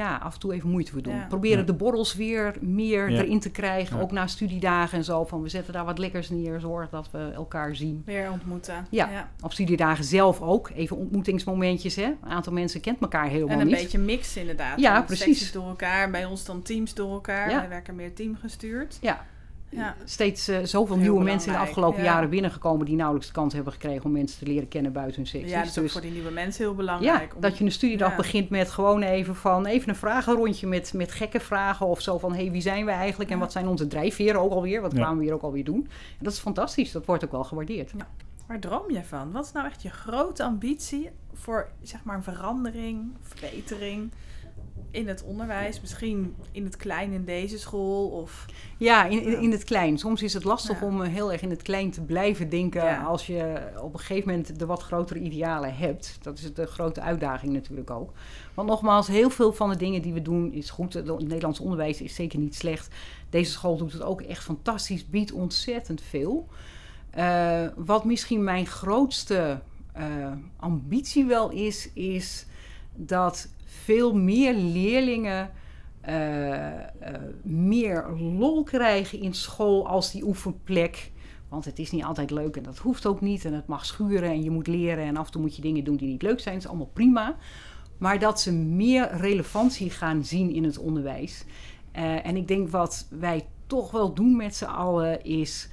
[0.00, 1.14] af en toe even moeite voor doen.
[1.14, 1.26] Ja.
[1.28, 1.64] Proberen Ja.
[1.64, 3.22] de borrels weer meer Ja.
[3.22, 3.96] erin te krijgen.
[3.96, 4.02] Ja.
[4.02, 5.24] ook na studiedagen en zo.
[5.24, 8.02] Van we zetten daar wat lekkers neer, zorg dat we elkaar zien.
[8.06, 8.86] Weer ontmoeten.
[8.90, 9.28] Ja.
[9.40, 10.70] Op studiedagen zelf ook.
[10.74, 11.96] Even ontmoetingsmomentjes.
[11.96, 12.04] Hè?
[12.04, 13.76] Een aantal mensen kent elkaar helemaal En een niet.
[13.76, 14.80] beetje mix inderdaad.
[14.80, 15.52] Ja, precies.
[15.52, 16.10] door elkaar.
[16.10, 17.50] Bij ons dan teams door elkaar.
[17.50, 17.58] Ja.
[17.60, 18.98] Wij werken meer teamgestuurd.
[19.00, 19.24] Ja,
[19.76, 19.96] Ja.
[20.04, 22.04] steeds eh, zoveel Heel nieuwe mensen in de afgelopen ja.
[22.12, 25.26] jaren binnengekomen die nauwelijks de kans hebben gekregen om mensen te leren kennen buiten hun
[25.26, 25.50] secties.
[25.50, 27.34] Ja, dat is ook dus voor die nieuwe mensen heel ja, belangrijk.
[27.34, 28.16] om- dat je een studiedag ja.
[28.16, 32.34] begint met gewoon even van even een vragenrondje met, met gekke vragen of zo van
[32.34, 33.42] hey, wie zijn we eigenlijk en Ja.
[33.42, 34.98] wat zijn onze drijfveren ook alweer, wat Ja.
[34.98, 35.86] kwamen we hier ook alweer doen.
[36.18, 37.92] En dat is fantastisch, dat wordt ook wel gewaardeerd.
[38.46, 39.32] Waar droom je van?
[39.32, 44.10] Wat is nou echt je grote ambitie voor zeg maar een verandering, verbetering
[44.90, 45.80] in het onderwijs?
[45.80, 48.46] Misschien in het klein in deze school of
[48.78, 49.98] Ja, in, in, het klein.
[49.98, 50.86] Soms is het lastig Ja.
[50.86, 53.02] om eh, heel erg in het klein te blijven denken Ja.
[53.02, 56.18] als je op een gegeven moment de wat grotere idealen hebt.
[56.22, 58.12] Dat is de grote uitdaging natuurlijk ook.
[58.54, 60.92] Want nogmaals, heel veel van de dingen die we doen is goed.
[60.94, 62.94] Het Nederlands onderwijs is zeker niet slecht.
[63.30, 66.48] Deze school doet het ook echt fantastisch, biedt ontzettend veel.
[67.10, 69.60] Eh, wat misschien mijn grootste
[69.92, 72.46] eh, ambitie wel is, is
[72.94, 73.48] dat
[73.84, 75.50] veel meer leerlingen
[76.02, 76.70] eh,
[77.42, 81.10] meer lol krijgen in school als die oefenplek.
[81.48, 83.44] Want het is niet altijd leuk en dat hoeft ook niet.
[83.44, 85.84] En het mag schuren en je moet leren en af en toe moet je dingen
[85.84, 86.54] doen die niet leuk zijn.
[86.54, 87.36] Dat is allemaal prima.
[87.98, 91.44] Maar dat ze meer relevantie gaan zien in het onderwijs.
[91.92, 95.70] Eh, en ik denk wat wij toch wel doen met z'n allen is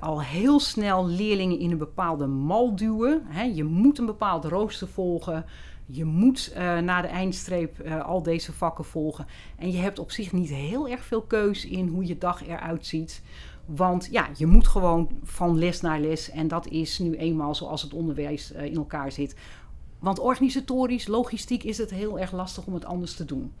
[0.00, 3.22] al heel snel leerlingen in een bepaalde mal duwen.
[3.54, 5.44] Je moet een bepaald rooster volgen.
[5.86, 9.26] Je moet eh na de eindstreep eh, al deze vakken volgen.
[9.58, 12.86] En je hebt op zich niet heel erg veel keus in hoe je dag eruit
[12.86, 13.22] ziet.
[13.66, 16.30] Want ja, je moet gewoon van les naar les.
[16.30, 19.36] En dat is nu eenmaal zoals het onderwijs eh, in elkaar zit.
[19.98, 23.52] Want organisatorisch, logistiek is het heel erg lastig om het anders te doen.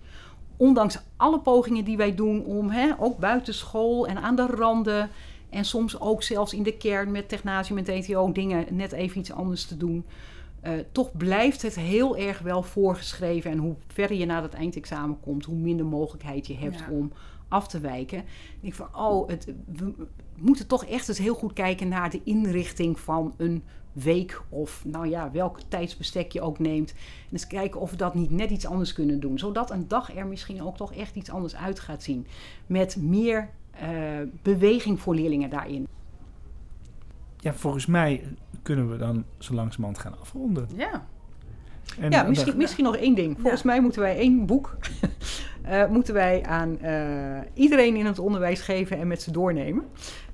[0.56, 5.10] Ondanks alle pogingen die wij doen om, hè, ook buiten school en aan de randen...
[5.50, 9.32] en soms ook zelfs in de kern met technasium en TTO dingen net even iets
[9.32, 10.04] anders te doen...
[10.66, 13.50] eh, toch blijft het heel erg wel voorgeschreven.
[13.50, 16.90] En hoe verder je naar dat eindexamen komt, hoe minder mogelijkheid je hebt Ja.
[16.90, 17.12] om
[17.48, 18.18] af te wijken.
[18.18, 18.26] Ik
[18.60, 19.94] denk van, oh, het, we
[20.36, 23.62] moeten toch echt eens heel goed kijken naar de inrichting van een
[23.92, 26.90] week of nou ja, welk tijdsbestek je ook neemt.
[26.90, 29.38] En eens kijken of we dat niet net iets anders kunnen doen.
[29.38, 32.26] Zodat een dag er misschien ook toch echt iets anders uit gaat zien.
[32.66, 33.88] Met meer eh,
[34.42, 35.86] beweging voor leerlingen daarin.
[37.46, 38.24] Ja, volgens mij
[38.62, 40.68] kunnen we dan zo langzamerhand gaan afronden.
[40.76, 41.06] ja.
[42.00, 43.36] En, ja, en misschien, dan- misschien nog één ding.
[43.40, 43.68] Volgens Ja.
[43.68, 44.76] mij moeten wij één boek
[45.62, 49.84] eh, moeten wij aan eh, iedereen in het onderwijs geven en met ze doornemen.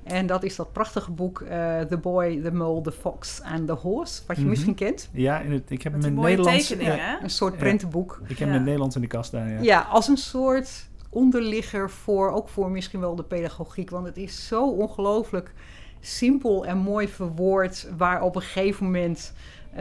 [0.02, 3.72] En dat is dat prachtige boek eh, The Boy, The Mole, The Fox and The
[3.72, 4.50] Horse, wat je Mhm.
[4.50, 5.08] misschien kent.
[5.12, 6.68] Ja, in het, ik heb hem in mooie Nederlands...
[6.68, 7.22] ja?
[7.22, 7.58] Een soort Ja.
[7.58, 8.20] prentenboek.
[8.22, 8.44] ik heb Ja.
[8.44, 9.58] hem in het Nederlands in de kast staan, ja.
[9.60, 9.80] Ja.
[9.90, 13.90] als een soort onderligger voor, ook voor misschien wel de pedagogiek.
[13.90, 15.52] Want het is zo ongelooflijk
[16.02, 19.32] simpel en mooi verwoord, waar op een gegeven moment
[19.70, 19.76] eh,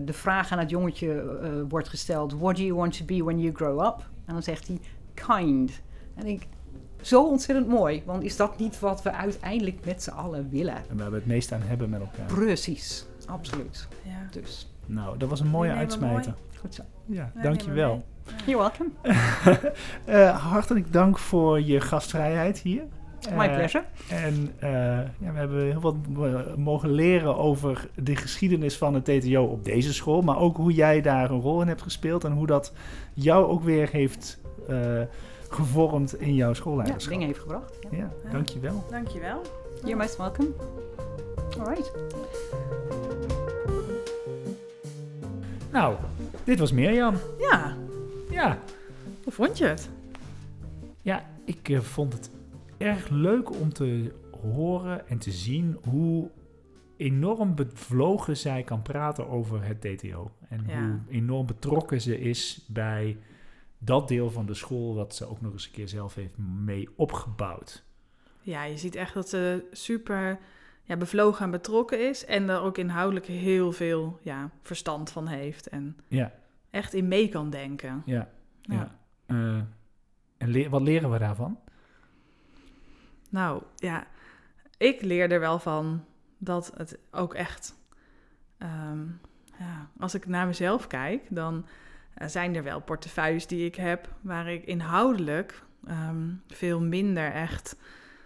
[0.00, 3.40] de vraag aan het jongetje eh, wordt gesteld: What do you want to be when
[3.40, 4.08] you grow up?
[4.24, 4.80] En dan zegt hij:
[5.14, 5.80] Kind.
[6.14, 6.46] En ik,
[7.00, 10.76] zo ontzettend mooi, want is dat niet wat we uiteindelijk met z'n allen willen?
[10.90, 12.26] En waar we het meest aan hebben met elkaar.
[12.26, 13.88] Precies, absoluut.
[14.02, 14.28] Ja.
[14.30, 16.34] Dus Nou, dat was een mooie uitsmijter.
[16.58, 16.82] goed zo.
[17.04, 18.04] Ja, dankjewel.
[18.46, 18.90] You're welcome.
[20.04, 22.82] Eh, hartelijk dank voor je gastvrijheid hier.
[23.36, 23.84] My Eh, pleasure.
[24.10, 24.70] En eh,
[25.18, 29.64] ja, we hebben heel wat eh, mogen leren over de geschiedenis van het TTO op
[29.64, 30.22] deze school.
[30.22, 32.24] Maar ook hoe jij daar een rol in hebt gespeeld.
[32.24, 32.72] En hoe dat
[33.14, 34.38] jou ook weer heeft
[34.68, 35.00] eh,
[35.48, 37.12] gevormd in jouw Ja, schoolleiderschap.
[37.12, 37.78] dingen heeft gebracht.
[37.90, 38.30] Ja, Ja.
[38.30, 38.84] dankjewel.
[38.90, 39.40] Dankjewel.
[39.84, 40.48] You're most welcome.
[41.58, 41.92] All right.
[45.72, 45.94] Nou,
[46.44, 47.14] dit was Mirjam.
[47.38, 47.76] Ja,
[48.30, 48.58] Ja,
[49.24, 49.88] hoe vond je het?
[51.02, 52.30] ja ik vond het
[52.78, 54.12] erg leuk om te
[54.42, 56.30] horen en te zien hoe
[56.96, 60.30] enorm bevlogen zij kan praten over het DTO.
[60.48, 60.80] En Ja.
[60.80, 63.18] hoe enorm betrokken ze is bij
[63.78, 66.88] dat deel van de school wat ze ook nog eens een keer zelf heeft mee
[66.96, 67.84] opgebouwd.
[68.40, 70.38] Ja, je ziet echt dat ze super
[70.82, 72.24] ja, bevlogen en betrokken is.
[72.24, 75.68] En er ook inhoudelijk heel veel ja, verstand van heeft.
[75.68, 76.32] En Ja,
[76.70, 78.02] echt in mee kan denken.
[78.06, 78.28] ja,
[78.62, 78.74] ja.
[78.74, 78.98] Ja.
[79.26, 79.60] Eh,
[80.36, 81.58] en le- wat leren we daarvan?
[83.36, 84.06] Nou ja,
[84.78, 86.04] ik leer er wel van
[86.38, 87.74] dat het ook echt.
[88.58, 89.06] ehm,
[89.58, 91.66] ja, als ik naar mezelf kijk, dan
[92.14, 97.76] eh, zijn er wel portefeuilles die ik heb waar ik inhoudelijk ehm, veel minder echt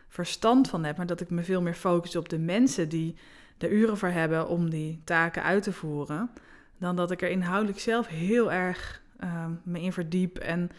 [0.08, 3.16] verstand van heb, maar dat ik me veel meer focus op de mensen die
[3.58, 6.30] de uren voor hebben om die taken uit te voeren,
[6.78, 10.70] dan dat ik er inhoudelijk zelf heel erg ehm, me in verdiep en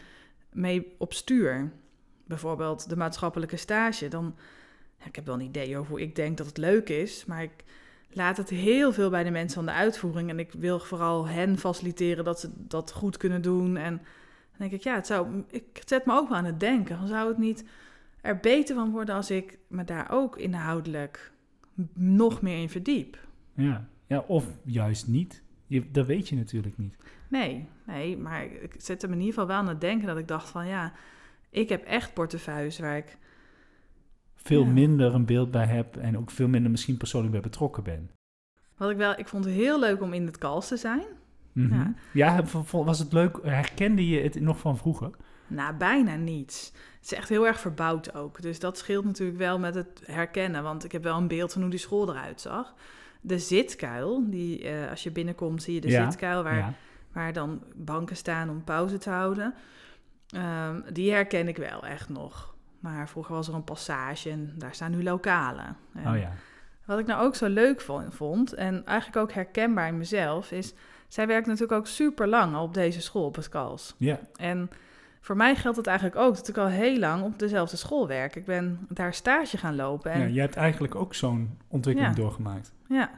[0.52, 1.72] mee op stuur.
[2.32, 4.08] Bijvoorbeeld de maatschappelijke stage.
[4.08, 4.34] Dan,
[5.04, 7.64] ik heb wel een idee over hoe ik denk dat het leuk is, maar ik
[8.10, 11.58] laat het heel veel bij de mensen van de uitvoering en ik wil vooral hen
[11.58, 13.76] faciliteren dat ze dat goed kunnen doen.
[13.76, 16.98] En dan denk ik, ja, het zou, ik zet me ook wel aan het denken.
[16.98, 17.64] Dan zou het niet
[18.20, 21.32] er beter van worden als ik me daar ook inhoudelijk
[21.94, 23.18] nog meer in verdiep.
[23.54, 25.42] Ja, ja of juist niet.
[25.66, 26.96] Je, dat weet je natuurlijk niet.
[27.28, 30.28] Nee, nee, maar ik zette me in ieder geval wel aan het denken dat ik
[30.28, 30.92] dacht van ja,
[31.52, 33.16] ik heb echt portefeuilles waar ik
[34.34, 34.70] Veel Ja.
[34.70, 38.10] minder een beeld bij heb en ook veel minder misschien persoonlijk bij betrokken ben.
[38.76, 41.04] Wat ik wel, ik vond het heel leuk om in het kals te zijn.
[41.52, 41.74] Mhm.
[41.74, 41.94] Ja.
[42.12, 43.38] Ja, was het leuk?
[43.42, 45.10] Herkende je het nog van vroeger?
[45.46, 46.72] Nou, bijna niets.
[46.74, 48.42] Het is echt heel erg verbouwd ook.
[48.42, 50.62] Dus dat scheelt natuurlijk wel met het herkennen.
[50.62, 52.74] Want ik heb wel een beeld van hoe die school eruit zag.
[53.20, 56.74] De zitkuil, die, eh, als je binnenkomt zie je de Ja, zitkuil waar,
[57.12, 59.54] waar dan banken staan om pauze te houden.
[60.32, 62.54] Ehm, die herken ik wel echt nog.
[62.80, 65.76] Maar vroeger was er een passage en daar staan nu lokalen.
[65.94, 66.32] En Oh ja.
[66.84, 70.74] Wat ik nou ook zo leuk vo- vond, en eigenlijk ook herkenbaar in mezelf, is...
[71.08, 73.94] Zij werkt natuurlijk ook super lang op deze school, op het Kals.
[73.98, 74.70] Ja, En
[75.20, 78.36] voor mij geldt het eigenlijk ook dat ik al heel lang op dezelfde school werk.
[78.36, 80.12] Ik ben daar stage gaan lopen.
[80.12, 82.22] En, ja, jij hebt eigenlijk ook zo'n ontwikkeling Ja.
[82.22, 82.72] doorgemaakt.
[82.88, 83.10] ja.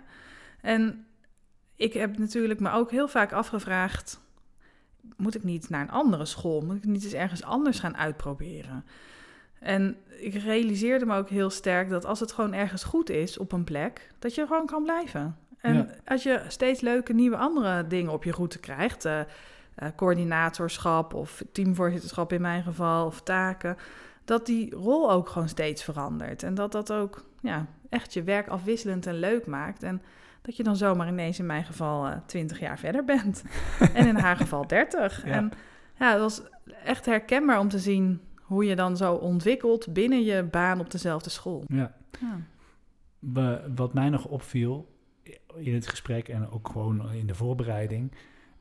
[0.61, 1.07] En
[1.77, 4.21] ik heb natuurlijk me ook heel vaak afgevraagd...
[5.17, 6.61] moet ik niet naar een andere school?
[6.61, 8.85] Moet ik niet eens ergens anders gaan uitproberen?
[9.59, 13.53] En ik realiseerde me ook heel sterk dat als het gewoon ergens goed is op
[13.53, 14.11] een plek...
[14.19, 15.37] dat je gewoon kan blijven.
[15.59, 15.87] En Ja.
[16.05, 19.05] als je steeds leuke nieuwe andere dingen op je route krijgt...
[19.05, 19.21] eh,
[19.97, 23.77] coördinatorschap of teamvoorzitterschap in mijn geval, of taken...
[24.25, 26.43] dat die rol ook gewoon steeds verandert.
[26.43, 29.83] En dat dat ook ja, echt je werk afwisselend en leuk maakt.
[29.83, 30.03] En
[30.45, 33.45] dat je dan zomaar ineens in mijn geval eh 20 jaar verder bent.
[33.95, 35.25] en in haar geval 30.
[35.27, 35.31] Ja.
[35.33, 35.51] En
[35.99, 36.43] ja, het was
[36.85, 41.31] echt herkenbaar om te zien hoe je dan zo ontwikkelt binnen je baan op dezelfde
[41.31, 41.65] school.
[41.67, 41.95] Ja.
[42.21, 42.37] Ja.
[43.19, 44.93] We- wat mij nog opviel
[45.57, 48.13] in het gesprek en ook gewoon in de voorbereiding,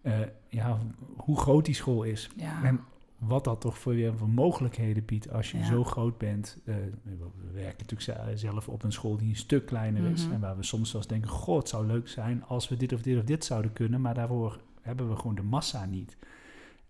[0.02, 0.78] eh, ja,
[1.18, 2.30] hoe groot die school is.
[2.36, 2.64] Ja.
[2.64, 2.80] En
[3.28, 5.66] wat dat toch voor je voor mogelijkheden biedt als je Ja.
[5.66, 6.58] zo groot bent.
[6.66, 10.24] Eh, we werken natuurlijk ze- zelf op een school die een stuk kleiner is.
[10.26, 10.34] Mhm.
[10.34, 13.02] En waar we soms eens denken, god, het zou leuk zijn als we dit of
[13.02, 14.02] dit of dit zouden kunnen.
[14.02, 16.18] Maar daarvoor hebben we gewoon de massa niet.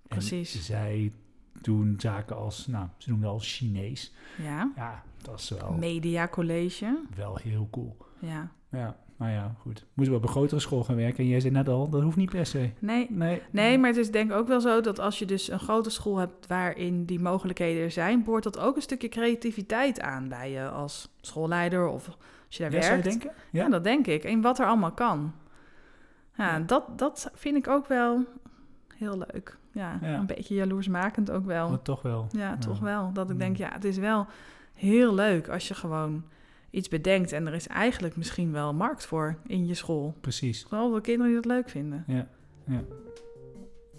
[0.08, 0.66] En Precies.
[0.66, 1.12] zij
[1.62, 4.14] doen zaken als, nou, ze noemen wel Chinees.
[4.42, 4.72] ja.
[4.76, 6.98] Ja, dat is wel, Media college.
[7.16, 7.98] wel heel cool.
[8.20, 8.52] Ja.
[8.70, 9.86] Ja, maar ja, goed.
[9.94, 11.24] Moeten we op een grotere school gaan werken?
[11.24, 12.70] En jij zei net al, dat hoeft niet per se.
[12.80, 13.42] Nee, Nee.
[13.52, 15.90] Nee, maar het is denk ik ook wel zo dat als je dus een grote
[15.90, 20.52] school hebt waarin die mogelijkheden er zijn, boort dat ook een stukje creativiteit aan bij
[20.52, 22.08] je als schoolleider of
[22.48, 23.20] als je daar Ja, zou je werkt.
[23.22, 23.40] denken?
[23.52, 23.70] Ja.
[23.70, 24.24] dat denk ik.
[24.24, 25.34] En wat er allemaal kan.
[26.38, 28.26] Ja, Dat, dat vind ik ook wel
[28.98, 29.58] heel leuk.
[29.72, 30.14] Ja, Ja.
[30.18, 31.68] een beetje jaloersmakend ook wel.
[31.68, 32.28] Oh, toch wel.
[32.32, 32.84] Ja, toch Ja.
[32.84, 33.10] wel.
[33.14, 33.40] Dat ik Mm.
[33.40, 34.26] denk, ja, het is wel
[34.74, 36.24] heel leuk als je gewoon
[36.74, 40.16] iets bedenkt en er is eigenlijk misschien wel markt voor in je school.
[40.22, 40.66] Precies.
[40.70, 42.04] Vooral voor kinderen die dat leuk vinden.
[42.08, 42.28] Ja,
[42.68, 42.84] ja.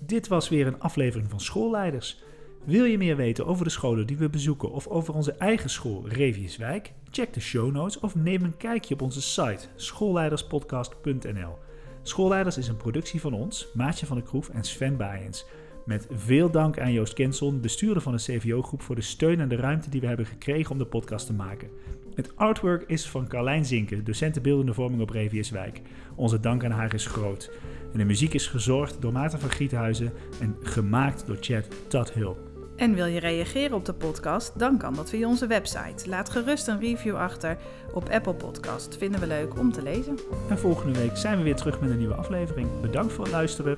[0.00, 2.22] Dit was weer een aflevering van Schoolleiders.
[2.64, 6.08] Wil je meer weten over de scholen die we bezoeken of over onze eigen school
[6.08, 6.92] Reviuswijk?
[7.10, 11.58] Check de show notes of neem een kijkje op onze site schoolleiderspodcast.nl.
[12.02, 15.46] Schoolleiders is een productie van ons, Maatje van der Kroef en Sven Baaiens.
[15.84, 19.56] Met veel dank aan Joost Kenson, bestuurder van de CVO-groep, voor de steun en de
[19.56, 21.68] ruimte die we hebben gekregen om de podcast te maken.
[22.14, 25.80] Het artwork is van Carlijn Zinken, docent beeldende vorming op Reviuswijk.
[26.14, 27.50] Onze dank aan haar is groot.
[27.92, 32.34] En de muziek is gezorgd door Maarten van Giethuizen en gemaakt door Chad Tudhill.
[32.76, 34.58] En wil je reageren op de podcast?
[34.58, 36.08] Dan kan dat via onze website.
[36.08, 37.56] Laat gerust een review achter
[37.92, 38.96] op Apple Podcast.
[38.96, 40.18] Vinden we leuk om te lezen.
[40.48, 42.80] En volgende week zijn we weer terug met een nieuwe aflevering.
[42.80, 43.76] Bedankt voor het luisteren.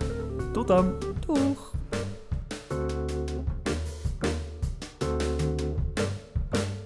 [0.52, 0.94] Tot dan!
[1.26, 1.74] Doeg!